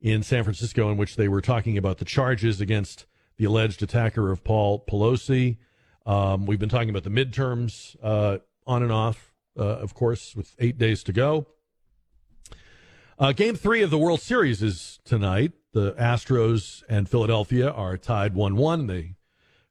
[0.00, 3.06] in San Francisco in which they were talking about the charges against
[3.36, 5.56] the alleged attacker of Paul Pelosi.
[6.04, 10.54] Um, we've been talking about the midterms uh, on and off, uh, of course, with
[10.58, 11.46] eight days to go.
[13.18, 15.52] Uh, game three of the World Series is tonight.
[15.72, 18.86] The Astros and Philadelphia are tied 1 1.
[18.86, 19.14] They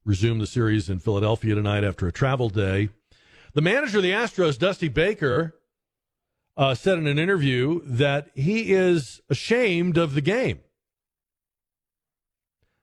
[0.03, 2.89] resume the series in Philadelphia tonight after a travel day.
[3.53, 5.55] The manager of the Astros, Dusty Baker,
[6.57, 10.59] uh, said in an interview that he is ashamed of the game.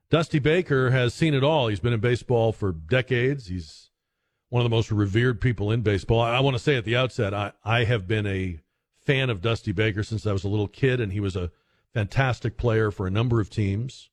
[0.09, 1.67] Dusty Baker has seen it all.
[1.67, 3.47] He's been in baseball for decades.
[3.47, 3.89] He's
[4.49, 6.19] one of the most revered people in baseball.
[6.21, 8.59] I, I want to say at the outset, I, I have been a
[8.99, 11.51] fan of Dusty Baker since I was a little kid, and he was a
[11.95, 14.11] fantastic player for a number of teams.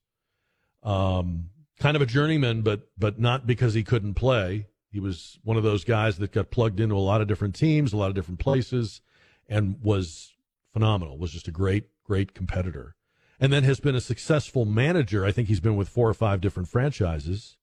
[0.83, 4.69] Um, kind of a journeyman, but but not because he couldn't play.
[4.91, 7.93] He was one of those guys that got plugged into a lot of different teams,
[7.93, 9.03] a lot of different places
[9.51, 10.33] and was
[10.73, 11.19] phenomenal.
[11.19, 12.95] Was just a great, great competitor,
[13.39, 15.27] and then has been a successful manager.
[15.27, 17.59] I think he's been with four or five different franchises.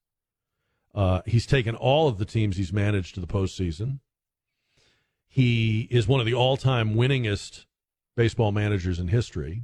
[0.94, 4.00] Uh, he's taken all of the teams he's managed to the postseason.
[5.28, 7.66] He is one of the all-time winningest
[8.16, 9.64] baseball managers in history.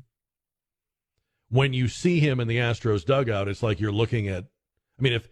[1.50, 4.46] When you see him in the Astros dugout, it's like you're looking at.
[5.00, 5.28] I mean, if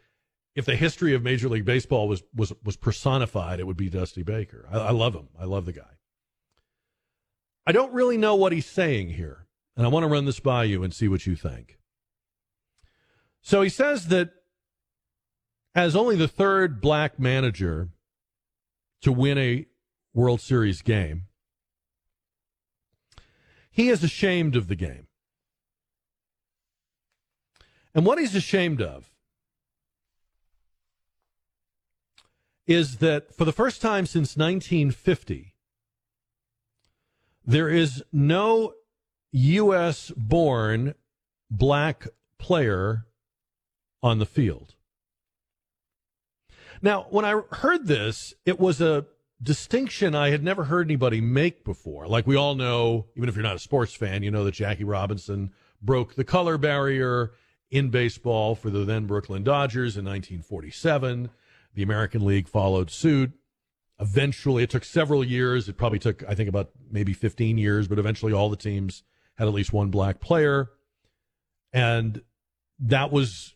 [0.56, 4.24] if the history of Major League Baseball was was was personified, it would be Dusty
[4.24, 4.68] Baker.
[4.72, 5.30] I, I love him.
[5.39, 5.98] I love the guy.
[7.66, 10.64] I don't really know what he's saying here, and I want to run this by
[10.64, 11.78] you and see what you think.
[13.41, 14.32] So he says that
[15.74, 17.89] as only the third black manager
[19.01, 19.66] to win a
[20.14, 21.24] World Series game,
[23.72, 25.07] he is ashamed of the game.
[27.93, 29.12] And what he's ashamed of
[32.68, 35.51] is that for the first time since 1950,
[37.46, 38.74] there is no
[39.32, 40.12] U.S.
[40.16, 40.96] born
[41.50, 43.06] black player
[44.04, 44.76] on the field.
[46.82, 49.06] Now, when I heard this, it was a
[49.42, 52.08] distinction I had never heard anybody make before.
[52.08, 54.84] Like we all know, even if you're not a sports fan, you know that Jackie
[54.84, 57.32] Robinson broke the color barrier
[57.70, 61.30] in baseball for the then Brooklyn Dodgers in 1947.
[61.74, 63.32] The American League followed suit.
[64.02, 65.70] Eventually, it took several years.
[65.70, 69.04] It probably took, I think, about maybe 15 years, but eventually all the teams
[69.36, 70.72] had at least one black player.
[71.72, 72.24] And
[72.80, 73.56] that was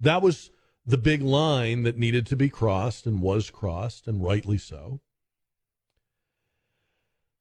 [0.00, 0.50] that was
[0.86, 5.00] the big line that needed to be crossed and was crossed, and rightly so.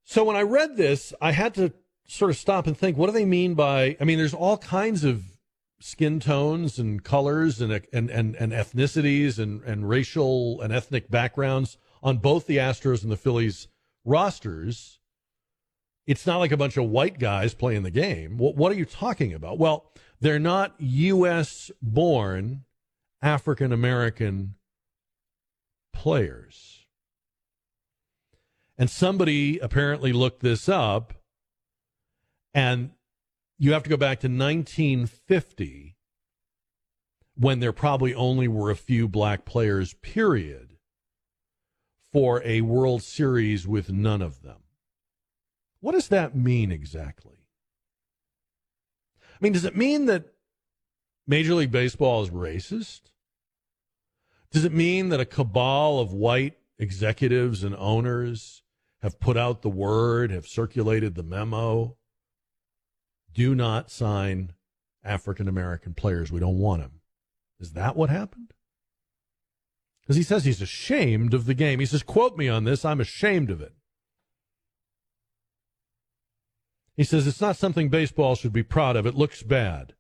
[0.04, 1.72] So when I read this, I had to
[2.06, 3.95] sort of stop and think, what do they mean by?
[3.99, 5.24] I mean, there's all kinds of
[5.80, 11.78] skin tones and colors and and and, and ethnicities and, and racial and ethnic backgrounds
[12.02, 13.68] on both the Astros and the Phillies
[14.06, 14.99] rosters.
[16.08, 18.38] It's not like a bunch of white guys playing the game.
[18.38, 19.60] What, what are you talking about?
[19.60, 21.72] Well, they're not U.S.
[21.82, 22.66] born
[23.22, 24.56] African American
[25.93, 26.86] players.
[28.78, 31.14] And somebody apparently looked this up,
[32.54, 32.91] and
[33.60, 35.95] you have to go back to 1950
[37.36, 40.70] when there probably only were a few black players, period,
[42.12, 44.57] for a World Series with none of them.
[45.80, 47.38] What does that mean exactly?
[49.22, 50.26] I mean, does it mean that
[51.26, 53.01] Major League Baseball is racist?
[54.51, 58.64] Does it mean that a cabal of white executives and owners
[59.01, 61.97] have put out the word, have circulated the memo?
[63.34, 64.53] Do not sign
[65.03, 66.32] African American players.
[66.32, 67.01] We don't want them.
[67.59, 68.53] Is that what happened?
[70.02, 71.80] Because he says he's ashamed of the game.
[71.80, 73.74] He says, quote me on this, I'm ashamed of it.
[76.97, 79.06] He says it's not something baseball should be proud of.
[79.06, 79.93] It looks bad.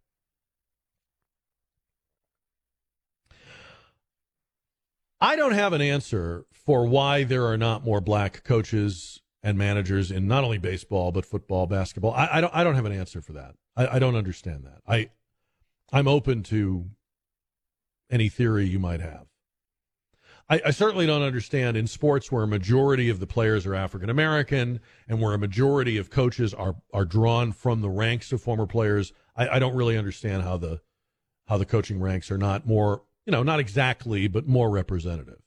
[5.19, 10.11] I don't have an answer for why there are not more black coaches and managers
[10.11, 12.13] in not only baseball but football, basketball.
[12.13, 12.55] I, I don't.
[12.55, 13.55] I don't have an answer for that.
[13.75, 14.81] I, I don't understand that.
[14.87, 15.09] I
[15.91, 16.89] I'm open to
[18.09, 19.30] any theory you might have.
[20.51, 24.09] I, I, certainly don't understand in sports where a majority of the players are African
[24.09, 28.67] American and where a majority of coaches are are drawn from the ranks of former
[28.67, 29.13] players.
[29.37, 30.81] I, I don't really understand how the
[31.47, 35.41] how the coaching ranks are not more, you know, not exactly, but more representative.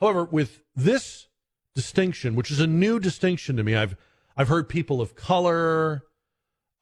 [0.00, 1.28] However, with this
[1.76, 3.96] distinction, which is a new distinction to me, I've
[4.36, 6.02] I've heard people of color.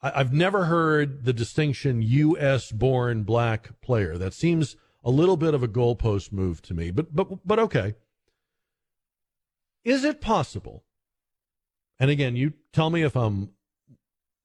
[0.00, 2.72] I, I've never heard the distinction U.S.
[2.72, 4.16] born black player.
[4.16, 7.94] That seems a little bit of a goalpost move to me, but but but okay.
[9.84, 10.84] Is it possible?
[12.00, 13.50] And again, you tell me if I'm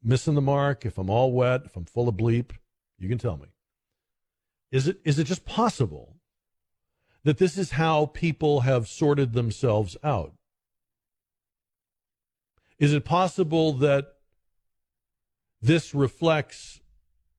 [0.04, 2.52] missing the mark, if I'm all wet, if I'm full of bleep,
[2.98, 3.48] you can tell me.
[4.72, 6.18] Is it is it just possible
[7.24, 10.34] that this is how people have sorted themselves out?
[12.78, 14.14] Is it possible that
[15.62, 16.80] this reflects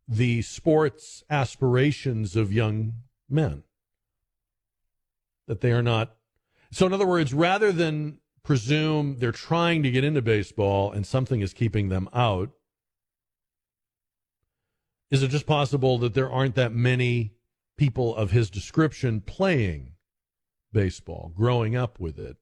[0.06, 2.94] the sports aspirations of young
[3.30, 3.62] men.
[5.46, 6.14] That they are not.
[6.70, 11.40] So, in other words, rather than presume they're trying to get into baseball and something
[11.40, 12.50] is keeping them out,
[15.10, 17.34] is it just possible that there aren't that many
[17.76, 19.92] people of his description playing
[20.72, 22.36] baseball, growing up with it,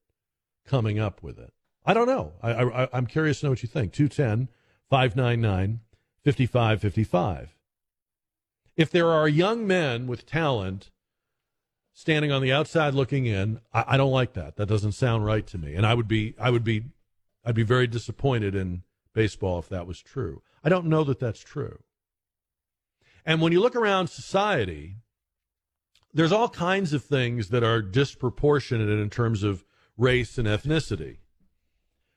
[0.66, 1.52] coming up with it?
[1.86, 2.34] I don't know.
[2.42, 3.92] I, I, I'm curious to know what you think.
[3.92, 4.48] 210
[4.90, 5.80] 599
[6.24, 7.57] 5555
[8.78, 10.90] if there are young men with talent
[11.92, 14.56] standing on the outside looking in, I, I, don't like that.
[14.56, 15.74] That doesn't sound right to me.
[15.74, 16.84] And I would be, I would be,
[17.44, 20.42] I'd be very disappointed in baseball if that was true.
[20.62, 21.80] I don't know that that's true.
[23.26, 24.98] And when you look around society,
[26.14, 29.64] there's all kinds of things that are disproportionate in terms of
[29.96, 31.16] race and ethnicity.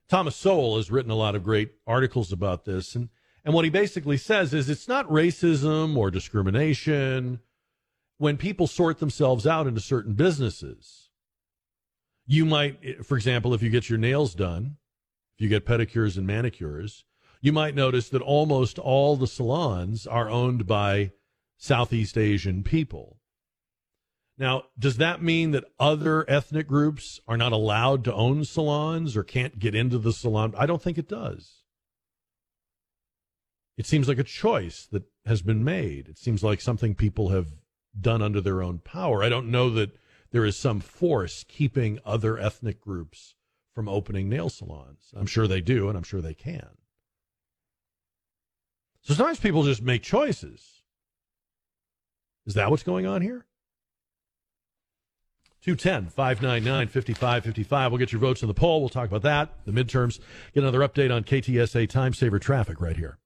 [0.07, 3.09] Thomas Sowell has written a lot of great articles about this, and
[3.43, 7.39] and what he basically says is it's not racism or discrimination
[8.17, 11.09] when people sort themselves out into certain businesses.
[12.27, 14.77] You might, for example, if you get your nails done,
[15.35, 17.03] if you get pedicures and manicures,
[17.41, 21.11] you might notice that almost all the salons are owned by
[21.57, 23.17] Southeast Asian people.
[24.37, 29.23] Now, does that mean that other ethnic groups are not allowed to own salons or
[29.23, 30.53] can't get into the salon?
[30.57, 31.60] I don't think it does.
[33.81, 36.07] It seems like a choice that has been made.
[36.07, 37.47] It seems like something people have
[37.99, 39.23] done under their own power.
[39.23, 39.97] I don't know that
[40.29, 43.33] there is some force keeping other ethnic groups
[43.73, 45.11] from opening nail salons.
[45.15, 46.67] I'm sure they do, and I'm sure they can.
[49.01, 50.83] So sometimes people just make choices.
[52.45, 53.47] Is that what's going on here?
[55.63, 57.91] 210 599 5555.
[57.91, 58.79] We'll get your votes in the poll.
[58.79, 60.19] We'll talk about that, the midterms,
[60.53, 63.17] get another update on KTSA time saver traffic right here.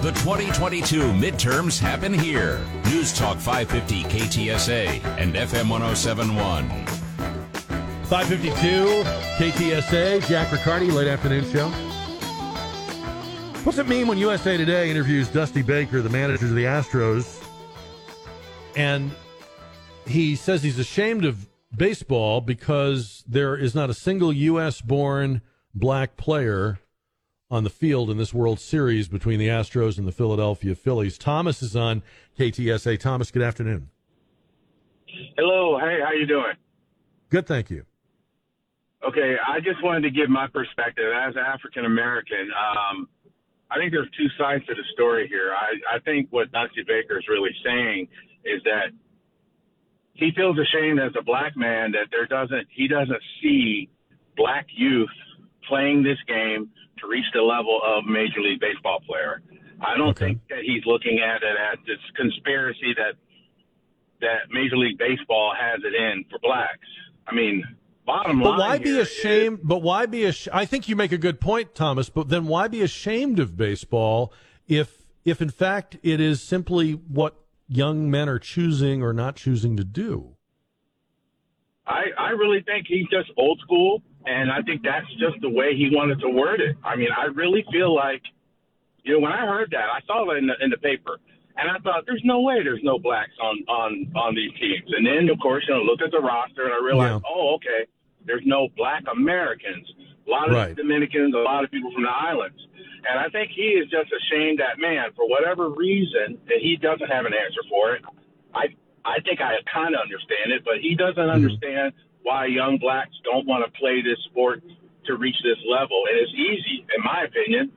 [0.00, 2.60] The 2022 midterms happen here.
[2.84, 6.68] News Talk 550 KTSA and FM 1071.
[8.06, 9.02] 552
[9.38, 11.68] KTSA, Jack Riccardi, late afternoon show.
[13.64, 17.44] What's it mean when USA Today interviews Dusty Baker, the manager of the Astros,
[18.76, 19.10] and
[20.06, 24.80] he says he's ashamed of baseball because there is not a single U.S.
[24.80, 25.42] born
[25.74, 26.78] black player
[27.50, 31.16] on the field in this World Series between the Astros and the Philadelphia Phillies.
[31.16, 32.02] Thomas is on
[32.38, 32.98] KTSA.
[33.00, 33.88] Thomas, good afternoon.
[35.36, 35.78] Hello.
[35.78, 36.54] Hey, how you doing?
[37.30, 37.84] Good, thank you.
[39.06, 42.50] Okay, I just wanted to give my perspective as an African American.
[42.50, 43.08] Um,
[43.70, 45.52] I think there's two sides to the story here.
[45.54, 48.08] I, I think what Dusty Baker is really saying
[48.44, 48.90] is that
[50.14, 53.88] he feels ashamed as a black man that there doesn't he doesn't see
[54.36, 55.08] black youth
[55.68, 56.70] playing this game
[57.00, 59.42] to reach the level of Major League Baseball player.
[59.80, 60.26] I don't okay.
[60.26, 63.14] think that he's looking at it as this conspiracy that
[64.20, 66.88] that Major League Baseball has it in for blacks.
[67.26, 67.62] I mean,
[68.04, 68.58] bottom but line.
[68.58, 69.58] But why be ashamed?
[69.60, 70.56] Is, but why be ashamed?
[70.56, 72.08] I think you make a good point, Thomas.
[72.08, 74.32] But then why be ashamed of baseball
[74.66, 77.36] if if in fact it is simply what
[77.68, 80.34] young men are choosing or not choosing to do?
[81.86, 85.74] I, I really think he's just old school, and I think that's just the way
[85.74, 86.76] he wanted to word it.
[86.84, 88.22] I mean, I really feel like,
[89.02, 91.18] you know, when I heard that, I saw it in the, in the paper,
[91.56, 94.92] and I thought, there's no way there's no blacks on on on these teams.
[94.94, 97.34] And then, of course, you know, look at the roster, and I realized, yeah.
[97.34, 97.88] oh, okay,
[98.26, 99.88] there's no black Americans.
[100.26, 100.76] A lot of right.
[100.76, 102.60] Dominicans, a lot of people from the islands.
[103.08, 107.08] And I think he is just ashamed that man, for whatever reason, that he doesn't
[107.08, 108.04] have an answer for it.
[108.54, 108.68] I
[109.08, 111.30] I think I kind of understand it, but he doesn't mm-hmm.
[111.30, 111.96] understand
[112.28, 114.60] why young blacks don't want to play this sport
[115.06, 116.04] to reach this level.
[116.12, 117.72] And it's easy, in my opinion.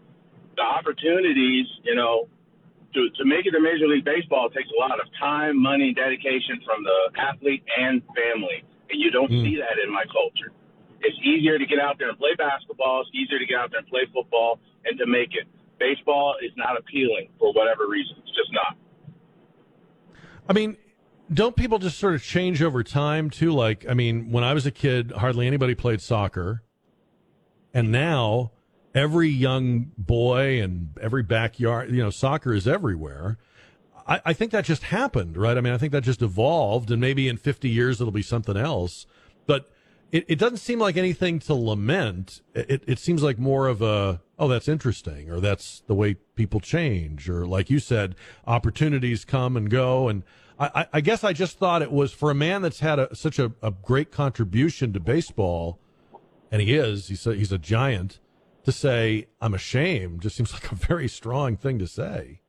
[0.60, 2.28] The opportunities, you know,
[2.94, 6.60] to, to make it to Major League Baseball takes a lot of time, money, dedication
[6.68, 8.68] from the athlete and family.
[8.92, 9.40] And you don't mm.
[9.40, 10.52] see that in my culture.
[11.00, 13.08] It's easier to get out there and play basketball.
[13.08, 15.48] It's easier to get out there and play football and to make it.
[15.80, 18.20] Baseball is not appealing for whatever reason.
[18.20, 18.76] It's just not.
[20.50, 20.76] I mean,
[21.34, 23.52] don't people just sort of change over time too?
[23.52, 26.64] Like, I mean, when I was a kid, hardly anybody played soccer,
[27.74, 28.52] and now
[28.94, 33.38] every young boy and every backyard, you know, soccer is everywhere.
[34.08, 35.58] I, I, think that just happened, right?
[35.58, 38.58] I mean, I think that just evolved, and maybe in 50 years it'll be something
[38.58, 39.06] else.
[39.46, 39.70] But
[40.12, 42.42] it, it doesn't seem like anything to lament.
[42.54, 46.60] It, it seems like more of a, oh, that's interesting, or that's the way people
[46.60, 48.16] change, or like you said,
[48.46, 50.10] opportunities come and go.
[50.10, 50.24] And
[50.62, 53.40] I, I guess I just thought it was for a man that's had a, such
[53.40, 55.80] a, a great contribution to baseball,
[56.52, 58.20] and he is, he's a, he's a giant,
[58.64, 62.42] to say, I'm ashamed just seems like a very strong thing to say.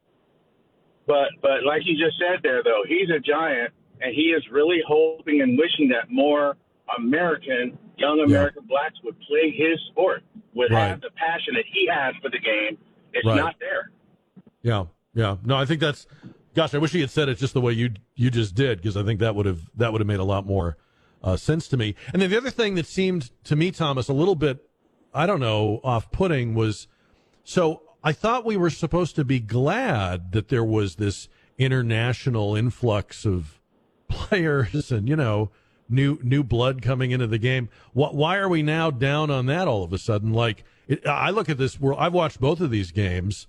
[1.07, 4.83] But, but like you just said there, though, he's a giant, and he is really
[4.87, 6.57] hoping and wishing that more
[6.99, 8.69] American, young American yeah.
[8.69, 10.23] blacks would play his sport,
[10.55, 10.89] would right.
[10.89, 12.77] have the passion that he has for the game.
[13.15, 13.37] It's right.
[13.37, 13.91] not there.
[14.63, 14.85] Yeah,
[15.15, 15.37] yeah.
[15.45, 16.07] No, I think that's
[16.55, 18.97] Gosh, I wish he had said it just the way you you just did, because
[18.97, 20.77] I think that would have that would have made a lot more
[21.23, 21.95] uh, sense to me.
[22.13, 24.69] And then the other thing that seemed to me, Thomas, a little bit,
[25.15, 26.89] I don't know, off-putting was,
[27.45, 31.29] so I thought we were supposed to be glad that there was this
[31.59, 33.61] international influx of
[34.09, 35.51] players and you know
[35.89, 37.69] new new blood coming into the game.
[37.93, 40.33] What, why are we now down on that all of a sudden?
[40.33, 42.01] Like it, I look at this, world.
[42.01, 43.47] I've watched both of these games.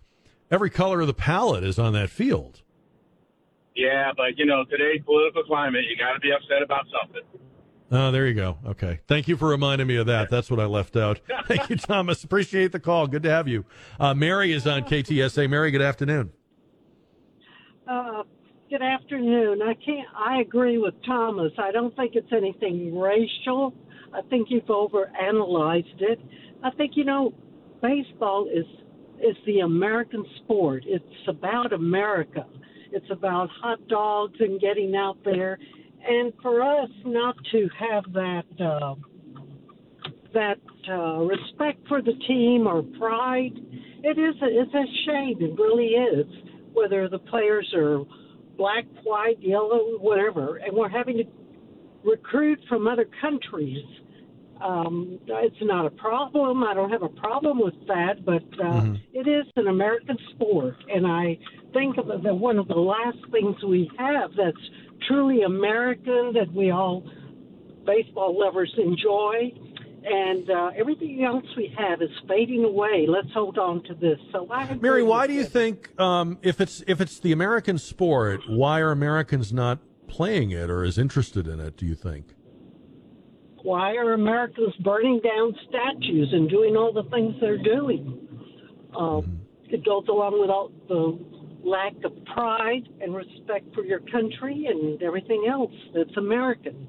[0.52, 2.62] Every color of the palette is on that field.
[3.76, 7.22] Yeah, but you know, today's political climate, you got to be upset about something.
[7.92, 8.58] Oh, there you go.
[8.66, 9.00] Okay.
[9.08, 10.30] Thank you for reminding me of that.
[10.32, 11.20] That's what I left out.
[11.48, 12.24] Thank you, Thomas.
[12.24, 13.06] Appreciate the call.
[13.08, 13.66] Good to have you.
[14.00, 15.48] Uh, Mary is on KTSA.
[15.48, 16.32] Mary, good afternoon.
[17.88, 18.24] Uh,
[18.70, 19.62] good afternoon.
[19.62, 20.08] I can't.
[20.16, 21.52] I agree with Thomas.
[21.60, 23.76] I don't think it's anything racial.
[24.12, 26.20] I think you've overanalyzed it.
[26.64, 27.34] I think you know,
[27.82, 28.66] baseball is
[29.20, 30.84] is the American sport.
[30.88, 32.46] It's about America.
[32.94, 35.58] It's about hot dogs and getting out there.
[36.08, 38.96] And for us not to have that uh,
[40.34, 40.60] that
[40.90, 43.54] uh, respect for the team or pride,
[44.04, 45.38] it is a, it's a shame.
[45.40, 46.28] It really is.
[46.74, 48.04] Whether the players are
[48.58, 51.24] black, white, yellow, whatever, and we're having to
[52.04, 53.84] recruit from other countries.
[54.62, 56.64] Um, it's not a problem.
[56.64, 58.96] I don't have a problem with that, but uh, mm-hmm.
[59.14, 61.38] it is an American sport, and I
[61.74, 64.70] think that one of the last things we have that's
[65.08, 67.04] truly American that we all
[67.86, 69.52] baseball lovers enjoy.
[70.06, 73.06] And uh, everything else we have is fading away.
[73.08, 74.20] Let's hold on to this.
[74.34, 74.46] So
[74.82, 78.92] Mary, why do you think um, if it's if it's the American sport, why are
[78.92, 81.78] Americans not playing it or as interested in it?
[81.78, 82.36] Do you think?
[83.64, 88.28] Why are Americans burning down statues and doing all the things they're doing?
[88.98, 89.22] Uh,
[89.70, 91.18] It goes along with all the
[91.68, 96.88] lack of pride and respect for your country and everything else that's American.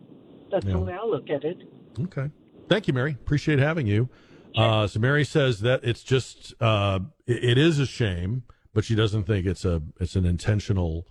[0.51, 0.73] That's Yeah.
[0.73, 1.57] the way I look at it.
[1.99, 2.31] Okay.
[2.69, 3.13] Thank you, Mary.
[3.13, 4.09] Appreciate having you.
[4.57, 8.43] Uh, so Mary says that it's just uh, it, it is a shame,
[8.75, 11.07] but she doesn't think it's a it's an intentional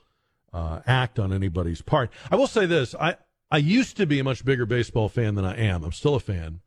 [0.54, 2.12] uh, act on anybody's part.
[2.32, 3.16] I will say this: I
[3.54, 5.84] I used to be a much bigger baseball fan than I am.
[5.84, 6.62] I'm still a fan,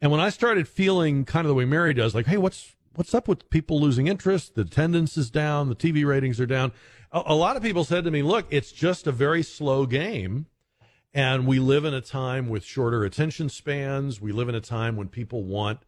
[0.00, 3.12] and when I started feeling kind of the way Mary does, like, hey, what's what's
[3.12, 4.54] up with people losing interest?
[4.54, 6.72] The attendance is down, the TV ratings are down.
[7.12, 10.46] A, a lot of people said to me, look, it's just a very slow game.
[11.12, 14.18] And we live in a time with shorter attention spans.
[14.18, 15.80] We live in a time when people want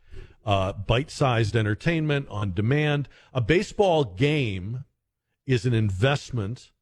[0.45, 3.09] uh, bite sized entertainment on demand.
[3.33, 4.85] A baseball game
[5.47, 6.73] is an investment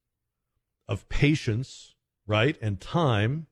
[0.89, 1.94] of patience,
[2.27, 3.47] right, and time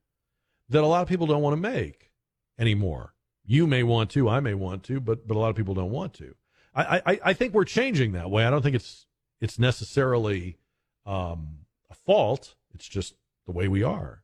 [0.68, 2.10] that a lot of people don't want to make
[2.58, 3.14] anymore.
[3.44, 5.90] You may want to, I may want to, but but a lot of people don't
[5.90, 6.34] want to.
[6.74, 8.44] I I, I think we're changing that way.
[8.44, 9.06] I don't think it's
[9.40, 10.58] it's necessarily
[11.04, 11.58] um,
[11.90, 12.54] a fault.
[12.74, 13.14] It's just
[13.46, 14.22] the way we are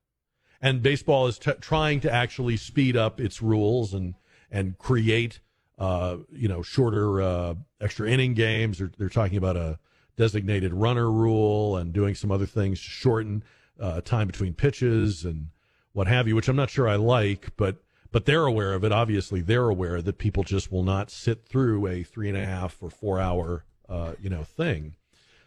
[0.61, 4.15] and baseball is t- trying to actually speed up its rules and
[4.51, 5.41] and create
[5.79, 8.79] uh, you know shorter uh, extra inning games.
[8.79, 9.79] They're, they're talking about a
[10.17, 13.45] designated runner rule and doing some other things to shorten
[13.81, 15.49] uh, time between pitches and
[15.93, 17.77] what have you, which I'm not sure I like, but
[18.11, 18.93] but they're aware of it.
[18.93, 22.83] Obviously, they're aware that people just will not sit through a three and a half
[22.83, 24.95] or four hour uh, you know thing.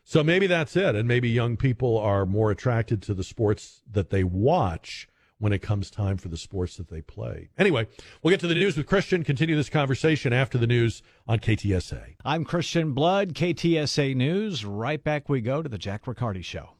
[0.03, 0.95] So maybe that's it.
[0.95, 5.59] And maybe young people are more attracted to the sports that they watch when it
[5.59, 7.49] comes time for the sports that they play.
[7.57, 7.87] Anyway,
[8.21, 12.15] we'll get to the news with Christian, continue this conversation after the news on KTSA.
[12.23, 14.63] I'm Christian Blood, KTSA News.
[14.63, 16.71] Right back we go to the Jack Riccardi Show.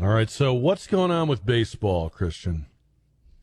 [0.00, 0.28] All right.
[0.28, 2.66] So what's going on with baseball, Christian?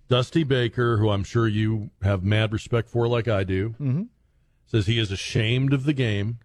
[0.10, 4.10] Dusty Baker, who I'm sure you have mad respect for, like I do, Mhm.
[4.66, 6.40] says he is ashamed of the game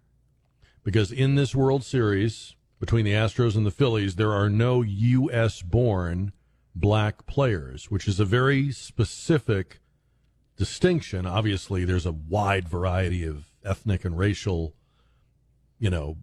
[0.83, 5.61] because in this World Series between the Astros and the Phillies, there are no U.S.
[5.61, 6.31] born
[6.73, 9.81] black players, which is a very specific
[10.55, 11.25] distinction.
[11.25, 14.73] Obviously, there's a wide variety of ethnic and racial,
[15.77, 16.17] you know,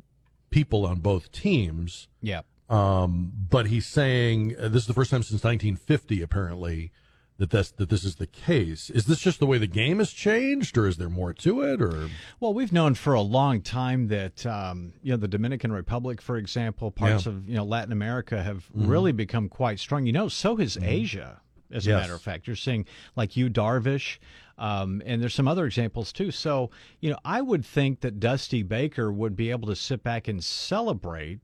[0.50, 2.08] people on both teams.
[2.22, 2.42] Yeah.
[2.68, 6.90] Um, but he's saying uh, this is the first time since 1950, apparently,
[7.38, 8.90] that this that this is the case.
[8.90, 11.80] Is this just the way the game has changed, or is there more to it?
[11.80, 12.09] Or
[12.40, 16.36] Well, we've known for a long time that um, you know the Dominican Republic, for
[16.38, 17.32] example, parts Yeah.
[17.32, 18.88] of you know Latin America have Mhm.
[18.88, 20.06] really become quite strong.
[20.06, 21.40] You know, so has Asia.
[21.70, 22.86] As a matter of fact, you're seeing
[23.16, 24.18] like Yu Darvish,
[24.56, 26.30] um, and there's some other examples too.
[26.30, 26.70] So
[27.01, 30.43] you know, I would think that Dusty Baker would be able to sit back and
[30.43, 31.40] celebrate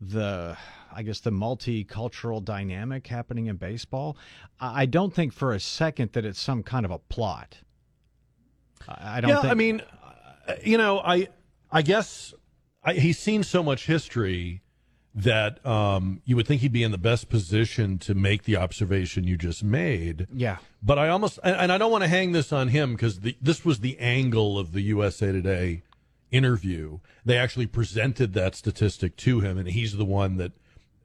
[0.00, 0.56] the
[0.92, 4.16] I guess the multicultural dynamic happening in baseball.
[4.60, 7.58] I don't think for a second that it's some kind of a plot.
[8.88, 9.82] I I don't yeah, think I mean,
[10.48, 11.28] uh, you know, I
[11.70, 12.34] I guess
[12.82, 14.62] I, he's seen so much history
[15.14, 19.24] that um, you would think he'd be in the best position to make the observation
[19.24, 20.26] you just made.
[20.32, 20.58] Yeah.
[20.82, 23.64] But I almost, and, and I don't want to hang this on him because this
[23.64, 25.82] was the angle of the USA Today
[26.30, 26.98] interview.
[27.24, 30.52] They actually presented that statistic to him, and he's the one that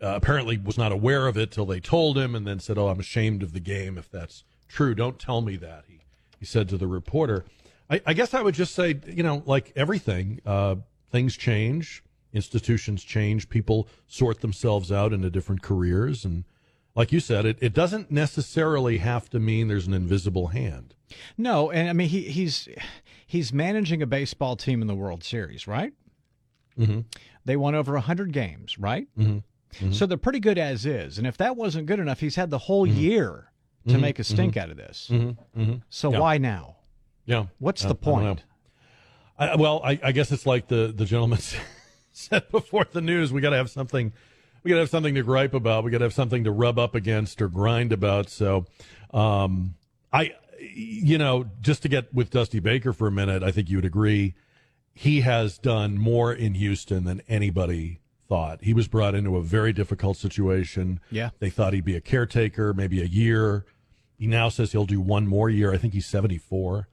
[0.02, 2.88] uh, apparently was not aware of it till they told him, and then said, "Oh,
[2.88, 3.97] I'm ashamed of the game.
[3.97, 5.99] If that's true, don't tell me that." He
[6.39, 7.45] he said to the reporter.
[7.89, 10.76] I, I guess I would just say, you know, like everything, uh,
[11.11, 12.03] things change,
[12.34, 16.45] institutions change, people sort themselves out into different careers, and
[16.95, 20.95] like you said, it, it doesn't necessarily have to mean there's an invisible hand.
[21.38, 22.68] No, and I mean he he's
[23.26, 25.93] he's managing a baseball team in the World Series, right?
[26.77, 27.02] Mm-hmm.
[27.45, 29.07] They won over hundred games, right?
[29.18, 29.91] Mm-hmm.
[29.91, 31.18] So they're pretty good as is.
[31.18, 33.52] And if that wasn't good enough, he's had the whole year
[33.88, 34.02] to Mhm.
[34.02, 34.61] make a stink Mhm.
[34.61, 35.11] out of this.
[35.89, 36.19] So Yeah.
[36.19, 36.77] why now?
[37.26, 37.47] Yeah.
[37.60, 38.43] What's Uh, the I point?
[39.38, 41.39] I, well, I, I guess it's like the the gentleman
[42.14, 43.34] said before the news.
[43.34, 44.14] We got to have something.
[44.64, 45.84] We got to have something to gripe about.
[45.84, 48.30] We got to have something to rub up against or grind about.
[48.30, 48.65] So,
[49.14, 49.76] um,
[50.11, 53.77] I, you know, just to get with Dusty Baker for a minute, I think you
[53.77, 54.34] would agree.
[54.94, 58.64] He has done more in Houston than anybody thought.
[58.64, 60.99] He was brought into a very difficult situation.
[61.11, 61.32] Yeah.
[61.40, 63.65] They thought he'd be a caretaker, maybe a year.
[64.18, 65.73] He now says he'll do one more year.
[65.73, 66.88] I think he's 74.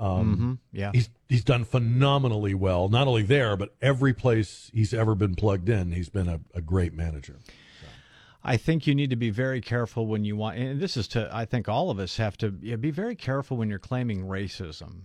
[0.00, 0.90] Um, Mhm, yeah.
[0.92, 5.68] He's he's done phenomenally well, not only there, but every place he's ever been plugged
[5.68, 7.36] in, he's been a, a great manager.
[8.44, 11.30] I think you need to be very careful when you want, and this is to,
[11.32, 15.04] I think all of us have to yeah, be very careful when you're claiming racism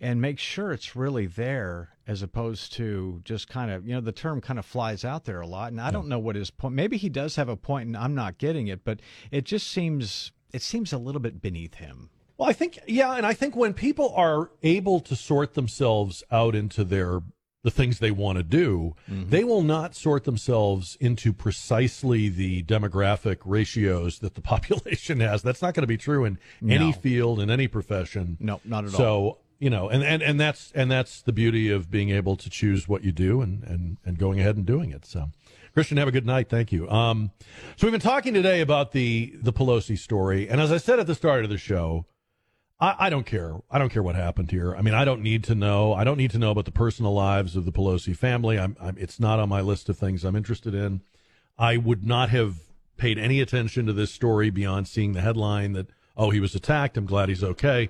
[0.00, 4.12] and make sure it's really there as opposed to just kind of, you know, the
[4.12, 5.70] term kind of flies out there a lot.
[5.70, 8.14] And I don't know what his point, maybe he does have a point and I'm
[8.14, 12.10] not getting it, but it just seems, it seems a little bit beneath him.
[12.36, 16.54] Well, I think, yeah, and I think when people are able to sort themselves out
[16.54, 17.20] into their
[17.64, 19.30] the things they want to do, Mm-hmm.
[19.30, 25.42] they will not sort themselves into precisely the demographic ratios that the population has.
[25.42, 28.36] That's not going to be true in any field in any profession.
[28.40, 28.98] No, not at all.
[28.98, 32.48] So you know, and, and and that's and that's the beauty of being able to
[32.48, 35.04] choose what you do and and and going ahead and doing it.
[35.04, 35.30] So.
[35.74, 36.48] Christian, have a good night.
[36.48, 36.88] Thank you.
[36.90, 37.30] Um,
[37.76, 41.06] so we've been talking today about the the Pelosi story, and as I said at
[41.06, 42.04] the start of the show,
[42.80, 43.56] I, I don't care.
[43.70, 44.74] I don't care what happened here.
[44.74, 45.92] I mean, I don't need to know.
[45.92, 48.58] I don't need to know about the personal lives of the Pelosi family.
[48.58, 51.02] I'm, I'm, it's not on my list of things I'm interested in.
[51.58, 52.56] I would not have
[52.96, 56.96] paid any attention to this story beyond seeing the headline that, oh, he was attacked.
[56.96, 57.88] I'm glad he's okay.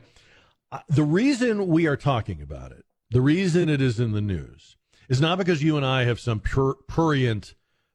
[0.71, 4.77] Uh, the reason we are talking about it, the reason it is in the news,
[5.09, 7.55] is not because you and I have some pur- prurient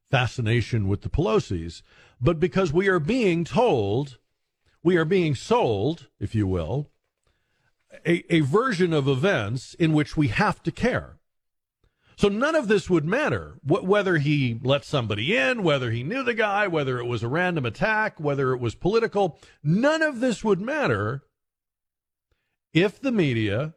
[0.09, 1.83] fascination with the Pelosi's,
[2.19, 4.17] but because we are being told
[4.83, 6.91] we are being sold, if you will,
[8.05, 11.19] a, a version of events in which we have to care.
[12.15, 16.23] So none of this would matter wh- whether he let somebody in, whether he knew
[16.23, 19.39] the guy, whether it was a random attack, whether it was political.
[19.63, 21.23] None of this would matter
[22.73, 23.73] if the media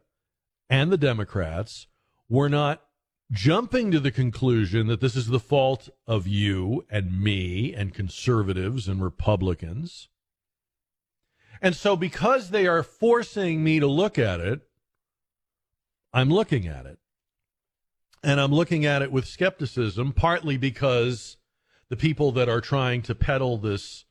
[0.69, 1.87] and the Democrats
[2.29, 2.83] were not
[3.31, 8.87] jumping to the conclusion that this is the fault of you and me and conservatives
[8.87, 10.09] and Republicans.
[11.61, 14.61] And so, because they are forcing me to look at it,
[16.13, 16.99] I'm looking at it.
[18.23, 21.37] And I'm looking at it with skepticism, partly because
[21.89, 24.05] the people that are trying to peddle this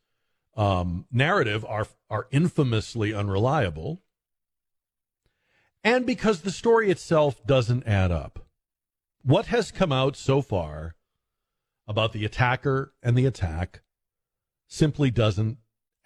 [0.57, 4.03] um, narrative are, are infamously unreliable,
[5.85, 8.47] and because the story itself doesn't add up.
[9.23, 10.95] What has come out so far
[11.87, 13.83] about the attacker and the attack
[14.67, 15.59] simply doesn't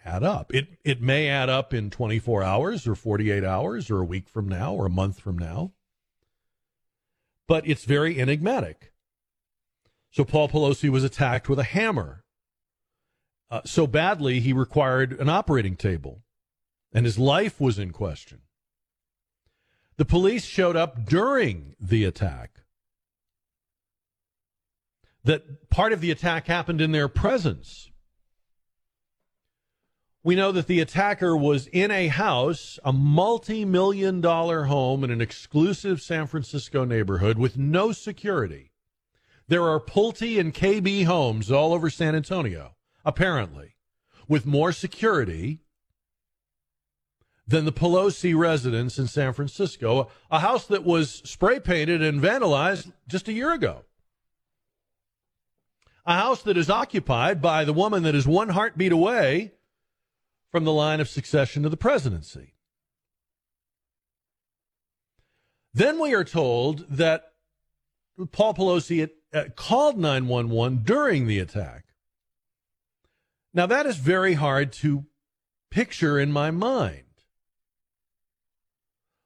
[0.05, 0.53] add up.
[0.53, 4.47] It it may add up in 24 hours or 48 hours or a week from
[4.47, 5.73] now or a month from now.
[7.47, 8.93] But it's very enigmatic.
[10.11, 12.23] So Paul Pelosi was attacked with a hammer.
[13.49, 16.23] Uh, so badly he required an operating table
[16.93, 18.41] and his life was in question.
[19.97, 22.61] The police showed up during the attack.
[25.23, 27.90] That part of the attack happened in their presence.
[30.23, 35.09] We know that the attacker was in a house, a multi million dollar home in
[35.09, 38.71] an exclusive San Francisco neighborhood with no security.
[39.47, 43.75] There are Pulte and KB homes all over San Antonio, apparently,
[44.27, 45.61] with more security
[47.47, 52.93] than the Pelosi residence in San Francisco, a house that was spray painted and vandalized
[53.07, 53.85] just a year ago.
[56.05, 59.53] A house that is occupied by the woman that is one heartbeat away
[60.51, 62.53] from the line of succession to the presidency.
[65.73, 67.31] Then we are told that
[68.31, 71.85] Paul Pelosi had, uh, called 911 during the attack.
[73.53, 75.05] Now, that is very hard to
[75.69, 77.03] picture in my mind.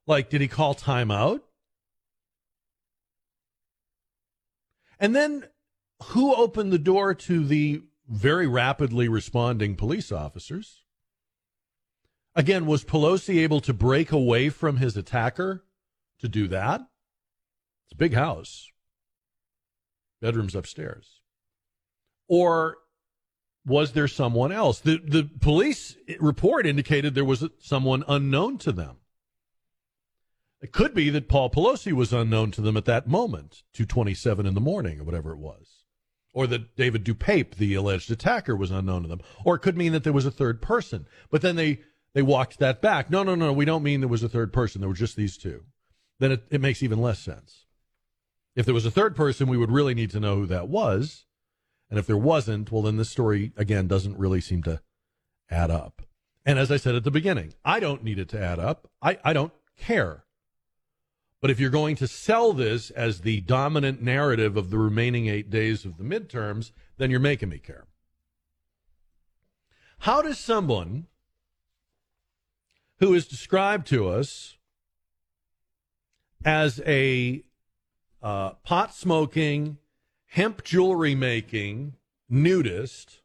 [0.07, 1.41] Like, did he call timeout?
[4.99, 5.47] And then
[6.03, 10.84] who opened the door to the very rapidly responding police officers?
[12.35, 15.63] Again, was Pelosi able to break away from his attacker
[16.19, 16.81] to do that?
[17.85, 18.69] It's a big house,
[20.21, 21.21] bedrooms upstairs.
[22.27, 22.77] Or
[23.65, 24.79] was there someone else?
[24.79, 28.97] The, the police report indicated there was someone unknown to them.
[30.61, 34.55] It could be that Paul Pelosi was unknown to them at that moment, 227 in
[34.55, 35.83] the morning or whatever it was.
[36.33, 39.21] Or that David DePape, the alleged attacker, was unknown to them.
[39.45, 41.07] Or it could mean that there was a third person.
[41.29, 41.81] But then they,
[42.15, 43.11] they walked that back.
[43.11, 44.79] No, no, no, we don't mean there was a third person.
[44.79, 45.65] There were just these two.
[46.17, 47.65] Then it, it makes even less sense.
[48.55, 51.25] If there was a third person, we would really need to know who that was.
[51.89, 54.81] And if there wasn't, well, then this story, again, doesn't really seem to
[55.51, 56.03] add up.
[56.45, 58.89] And as I said at the beginning, I don't need it to add up.
[59.01, 60.23] I, I don't care.
[61.41, 65.49] But if you're going to sell this as the dominant narrative of the remaining eight
[65.49, 67.87] days of the midterms, then you're making me care.
[69.99, 71.07] How does someone
[72.99, 74.57] who is described to us
[76.43, 77.43] as a
[78.21, 79.77] uh, pot smoking,
[80.27, 81.95] hemp jewelry making
[82.29, 83.21] nudist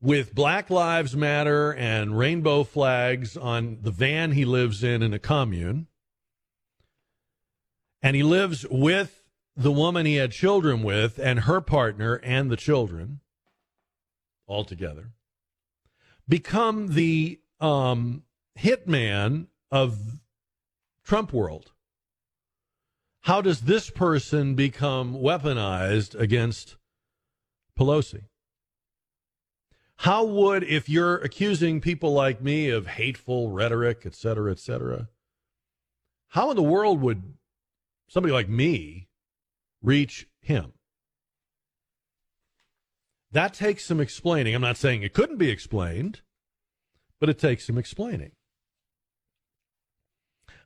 [0.00, 5.18] with Black Lives Matter and rainbow flags on the van he lives in in a
[5.18, 5.86] commune.
[8.02, 9.24] And he lives with
[9.56, 13.20] the woman he had children with and her partner and the children
[14.46, 15.12] all together.
[16.28, 18.22] Become the um,
[18.58, 19.98] hitman of
[21.04, 21.72] Trump world.
[23.22, 26.76] How does this person become weaponized against
[27.76, 28.24] Pelosi?
[30.00, 35.08] How would, if you're accusing people like me of hateful rhetoric, et cetera, et cetera,
[36.28, 37.34] how in the world would
[38.08, 39.08] somebody like me
[39.82, 40.74] reach him?
[43.32, 44.54] That takes some explaining.
[44.54, 46.20] I'm not saying it couldn't be explained,
[47.18, 48.32] but it takes some explaining.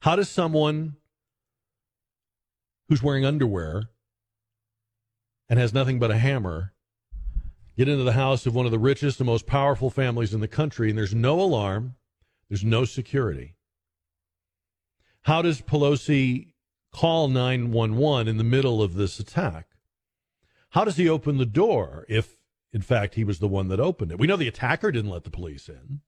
[0.01, 0.97] How does someone
[2.89, 3.85] who's wearing underwear
[5.48, 6.72] and has nothing but a hammer
[7.77, 10.48] get into the house of one of the richest and most powerful families in the
[10.48, 11.97] country and there's no alarm,
[12.48, 13.56] there's no security?
[15.22, 16.55] How does Pelosi
[16.93, 19.66] call 911 in the middle of this attack?
[20.70, 22.39] How does he open the door if,
[22.72, 24.18] in fact, he was the one that opened it?
[24.18, 26.01] We know the attacker didn't let the police in.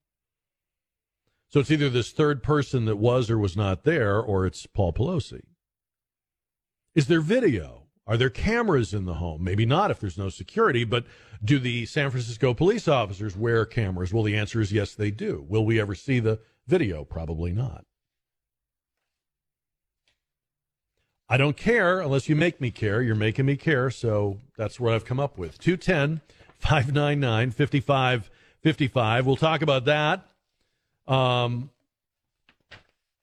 [1.52, 4.94] So it's either this third person that was or was not there, or it's Paul
[4.94, 5.42] Pelosi.
[6.94, 7.82] Is there video?
[8.06, 9.44] Are there cameras in the home?
[9.44, 11.04] Maybe not if there's no security, but
[11.44, 14.14] do the San Francisco police officers wear cameras?
[14.14, 15.44] Well, the answer is yes, they do.
[15.46, 17.04] Will we ever see the video?
[17.04, 17.84] Probably not.
[21.28, 23.02] I don't care unless you make me care.
[23.02, 25.58] You're making me care, so that's what I've come up with.
[25.58, 26.22] 210
[26.58, 29.26] 599 5555.
[29.26, 30.31] We'll talk about that.
[31.06, 31.70] Um,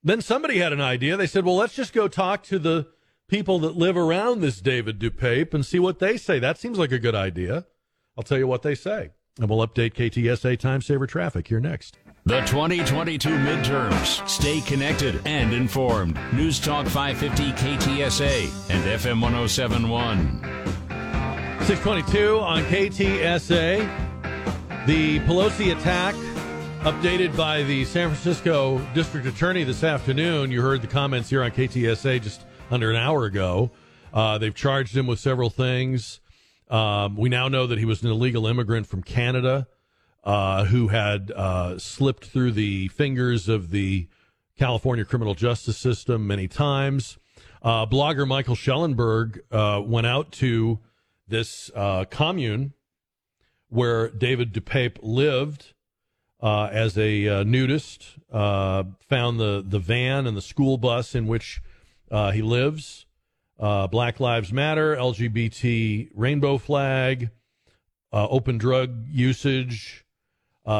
[0.03, 1.17] then somebody had an idea.
[1.17, 2.87] They said, well, let's just go talk to the
[3.27, 6.39] people that live around this David DePape and see what they say.
[6.39, 7.65] That seems like a good idea.
[8.17, 9.11] I'll tell you what they say.
[9.39, 11.97] And we'll update KTSA Time Saver Traffic here next.
[12.25, 14.27] The 2022 midterms.
[14.27, 16.19] Stay connected and informed.
[16.33, 20.41] News Talk 550 KTSA and FM 1071.
[21.65, 24.85] 622 on KTSA.
[24.85, 26.15] The Pelosi attack
[26.79, 30.49] Updated by the San Francisco District Attorney this afternoon.
[30.49, 33.69] You heard the comments here on KTSA just under an hour ago.
[34.13, 36.21] Uh, they've charged him with several things.
[36.69, 39.67] Um, we now know that he was an illegal immigrant from Canada
[40.23, 44.07] uh, who had uh, slipped through the fingers of the
[44.57, 47.17] California criminal justice system many times.
[47.61, 50.79] Uh, blogger Michael Shellenberger uh, went out to
[51.27, 52.71] this uh, commune
[53.67, 55.73] where David DePape lived
[56.41, 61.27] uh, as a uh, nudist, uh, found the, the van and the school bus in
[61.27, 61.61] which
[62.11, 63.05] uh, he lives.
[63.59, 67.29] Uh, Black Lives Matter, LGBT rainbow flag,
[68.13, 70.05] uh, open drug usage.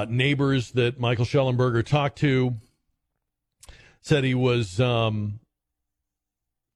[0.07, 2.55] neighbors that Michael Shellenberger talked to
[4.01, 5.39] said he was um,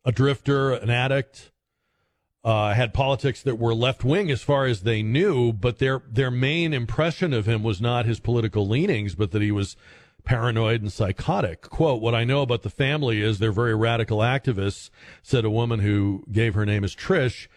[0.04, 1.53] a drifter, an addict,
[2.44, 6.32] uh, had politics that were left wing as far as they knew, but their their
[6.32, 9.78] main impression of him was not his political leanings, but that he was
[10.26, 11.62] paranoid and psychotic.
[11.62, 14.90] Quote, what I know about the family is they're very radical activists,
[15.22, 17.48] said a woman who gave her name as Trish.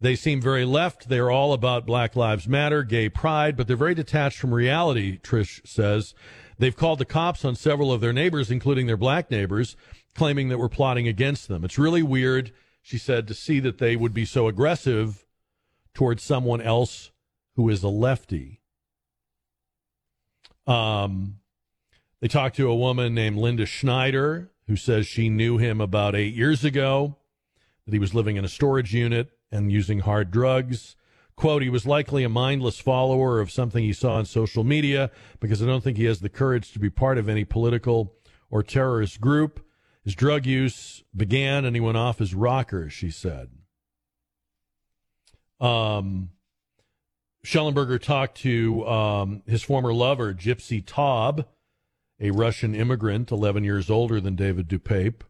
[0.00, 1.08] They seem very left.
[1.08, 5.66] They're all about Black Lives Matter, gay pride, but they're very detached from reality, Trish
[5.66, 6.14] says.
[6.58, 9.76] They've called the cops on several of their neighbors, including their black neighbors,
[10.14, 11.64] claiming that we're plotting against them.
[11.64, 12.52] It's really weird
[12.88, 15.26] she said, to see that they would be so aggressive
[15.92, 17.10] towards someone else
[17.54, 18.62] who is a lefty.
[20.66, 21.40] Um,
[22.22, 26.34] they talked to a woman named Linda Schneider who says she knew him about eight
[26.34, 27.18] years ago,
[27.84, 30.96] that he was living in a storage unit and using hard drugs.
[31.36, 35.10] Quote, he was likely a mindless follower of something he saw on social media
[35.40, 38.14] because I don't think he has the courage to be part of any political
[38.50, 39.62] or terrorist group.
[40.08, 43.50] His drug use began and he went off his rocker, she said.
[45.60, 46.30] Um,
[47.44, 51.44] Shellenberger talked to um, his former lover, Gypsy Taub,
[52.18, 55.20] a Russian immigrant, 11 years older than David DePape.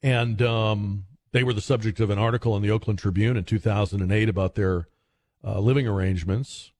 [0.00, 4.28] And um, they were the subject of an article in the Oakland Tribune in 2008
[4.28, 4.86] about their
[5.42, 6.70] uh, living arrangements.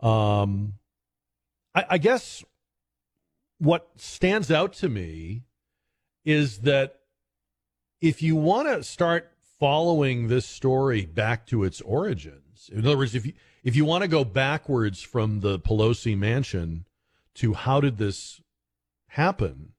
[0.00, 0.76] Um,
[1.74, 2.42] I, I guess
[3.60, 5.44] what stands out to me
[6.24, 6.96] is that
[8.00, 13.14] if you want to start following this story back to its origins, in other words,
[13.14, 16.86] if you, if you want to go backwards from the Pelosi mansion
[17.34, 18.40] to how did this
[19.08, 19.72] happen,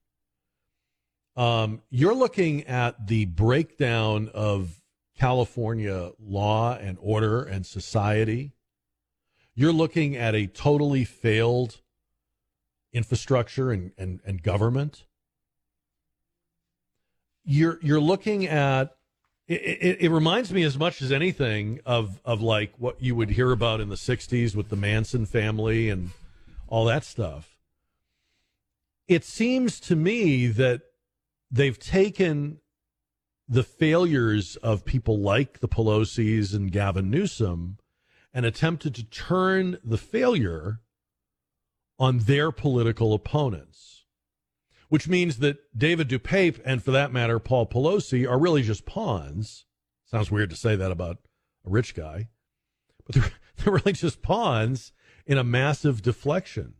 [1.34, 4.80] um, you're looking at the breakdown of
[5.18, 8.52] California law and order and society.
[9.54, 11.81] you're looking at a totally failed
[12.92, 15.04] infrastructure and, and, and government.
[17.44, 18.94] You're you're looking at
[19.48, 23.30] it, it, it, reminds me as much as anything of of like what you would
[23.30, 26.10] hear about in the 60s with the Manson family and
[26.68, 27.56] all that stuff.
[29.08, 30.82] It seems to me that
[31.50, 32.60] they've taken
[33.48, 37.78] the failures of people like the Pelosi's and Gavin Newsom
[38.32, 40.80] and attempted to turn the failure
[42.02, 44.06] on their political opponents,
[44.88, 49.66] which means that David DePape and, for that matter, Paul Pelosi are really just pawns.
[50.04, 51.18] Sounds weird to say that about
[51.64, 52.26] a rich guy,
[53.06, 54.90] but they're, they're really just pawns
[55.26, 56.74] in a massive deflection.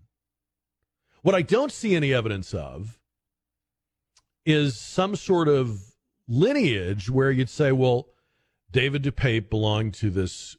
[1.22, 2.98] What I don't see any evidence of
[4.44, 5.94] is some sort of
[6.26, 8.08] lineage where you'd say, well,
[8.72, 10.56] David DePape belonged to this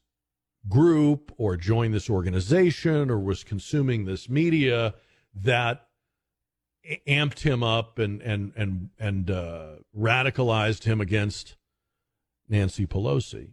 [0.67, 4.93] group or joined this organization or was consuming this media
[5.35, 5.87] that
[7.07, 11.55] amped him up and and and and uh, radicalized him against
[12.49, 13.51] Nancy Pelosi.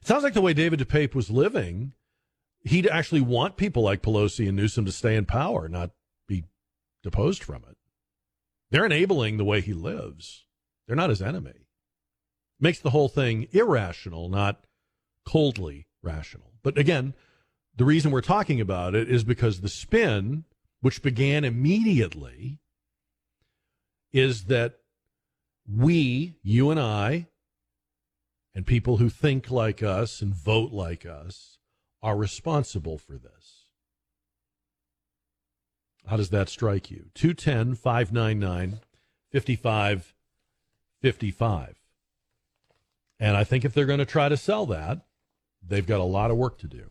[0.00, 1.92] It sounds like the way David DePape was living,
[2.60, 5.90] he'd actually want people like Pelosi and Newsom to stay in power, not
[6.26, 6.44] be
[7.02, 7.76] deposed from it.
[8.70, 10.46] They're enabling the way he lives.
[10.86, 11.66] They're not his enemy.
[12.60, 14.64] Makes the whole thing irrational, not
[15.26, 16.52] coldly rational.
[16.62, 17.14] But again,
[17.76, 20.44] the reason we're talking about it is because the spin,
[20.80, 22.58] which began immediately,
[24.12, 24.78] is that
[25.70, 27.26] we, you and I,
[28.54, 31.58] and people who think like us and vote like us
[32.02, 33.66] are responsible for this.
[36.06, 37.10] How does that strike you?
[37.14, 38.80] 210 599
[39.32, 41.74] 5555.
[43.20, 45.00] And I think if they're going to try to sell that,
[45.66, 46.90] They've got a lot of work to do.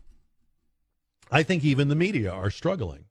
[1.30, 3.04] I think even the media are struggling.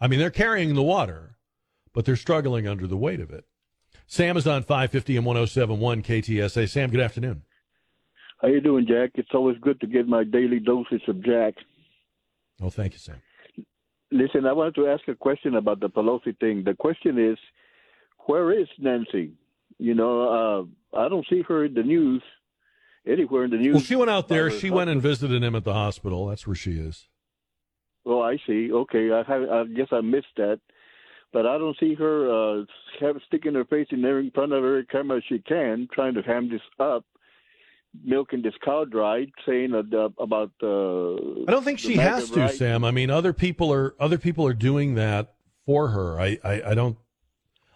[0.00, 1.36] I mean, they're carrying the water,
[1.92, 3.44] but they're struggling under the weight of it.
[4.06, 6.68] Sam is on 550 and 1071 KTSA.
[6.68, 7.42] Sam, good afternoon.
[8.40, 9.12] How you doing, Jack?
[9.14, 11.54] It's always good to get my daily dosage of Jack.
[12.60, 13.22] Oh, thank you, Sam.
[14.10, 16.62] Listen, I wanted to ask a question about the Pelosi thing.
[16.64, 17.38] The question is,
[18.26, 19.32] where is Nancy?
[19.78, 22.22] You know, uh, I don't see her in the news
[23.06, 23.74] anywhere in the news.
[23.74, 24.50] Well, she went out there.
[24.50, 26.26] She went and visited him at the hospital.
[26.26, 27.08] That's where she is.
[28.06, 28.70] Oh, I see.
[28.72, 30.60] Okay, I, have, I guess I missed that,
[31.32, 32.64] but I don't see her uh,
[33.00, 36.22] have, sticking her face in there in front of every camera she can, trying to
[36.22, 37.06] ham this up,
[38.04, 40.50] milking this cow dry, saying uh, about.
[40.62, 42.54] Uh, I don't think she has to, right.
[42.54, 42.84] Sam.
[42.84, 46.20] I mean, other people are other people are doing that for her.
[46.20, 46.98] I, I, I don't.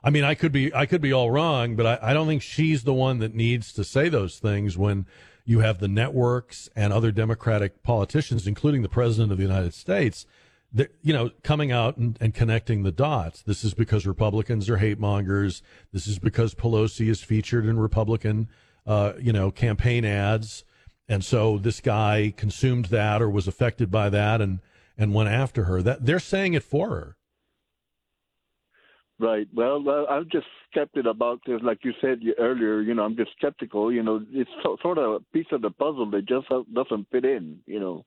[0.03, 2.43] I mean, I could be I could be all wrong, but I, I don't think
[2.43, 5.07] she's the one that needs to say those things when
[5.45, 10.27] you have the networks and other Democratic politicians, including the president of the United States,
[10.73, 13.43] that you know, coming out and, and connecting the dots.
[13.43, 15.63] This is because Republicans are hate mongers.
[15.93, 18.49] This is because Pelosi is featured in Republican,
[18.87, 20.65] uh, you know, campaign ads,
[21.09, 24.61] and so this guy consumed that or was affected by that and
[24.97, 25.83] and went after her.
[25.83, 27.17] That they're saying it for her.
[29.21, 29.49] Right.
[29.53, 31.61] Well, uh, I'm just skeptical about this.
[31.63, 33.93] Like you said earlier, you know, I'm just skeptical.
[33.93, 37.25] You know, it's so, sort of a piece of the puzzle that just doesn't fit
[37.25, 37.59] in.
[37.67, 38.05] You know.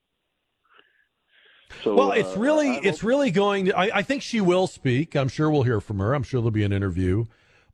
[1.83, 3.65] So, well, it's uh, really, it's really going.
[3.65, 5.15] To, I, I think she will speak.
[5.15, 6.13] I'm sure we'll hear from her.
[6.13, 7.25] I'm sure there'll be an interview,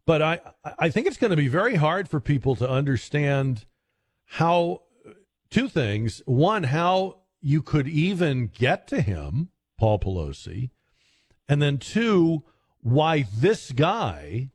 [0.06, 0.40] but I,
[0.80, 3.66] I think it's going to be very hard for people to understand
[4.26, 4.82] how
[5.52, 6.24] two things.
[6.26, 10.72] One, how you could even get to him, Paul Pelosi,
[11.48, 12.44] and then two
[12.82, 14.52] why this guy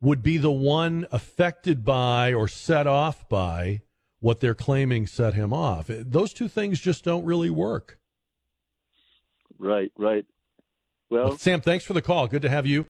[0.00, 3.80] would be the one affected by or set off by
[4.20, 5.86] what they're claiming set him off.
[5.88, 7.98] Those two things just don't really work.
[9.58, 10.24] Right, right.
[11.10, 12.28] Well, Sam, thanks for the call.
[12.28, 12.86] Good to have you.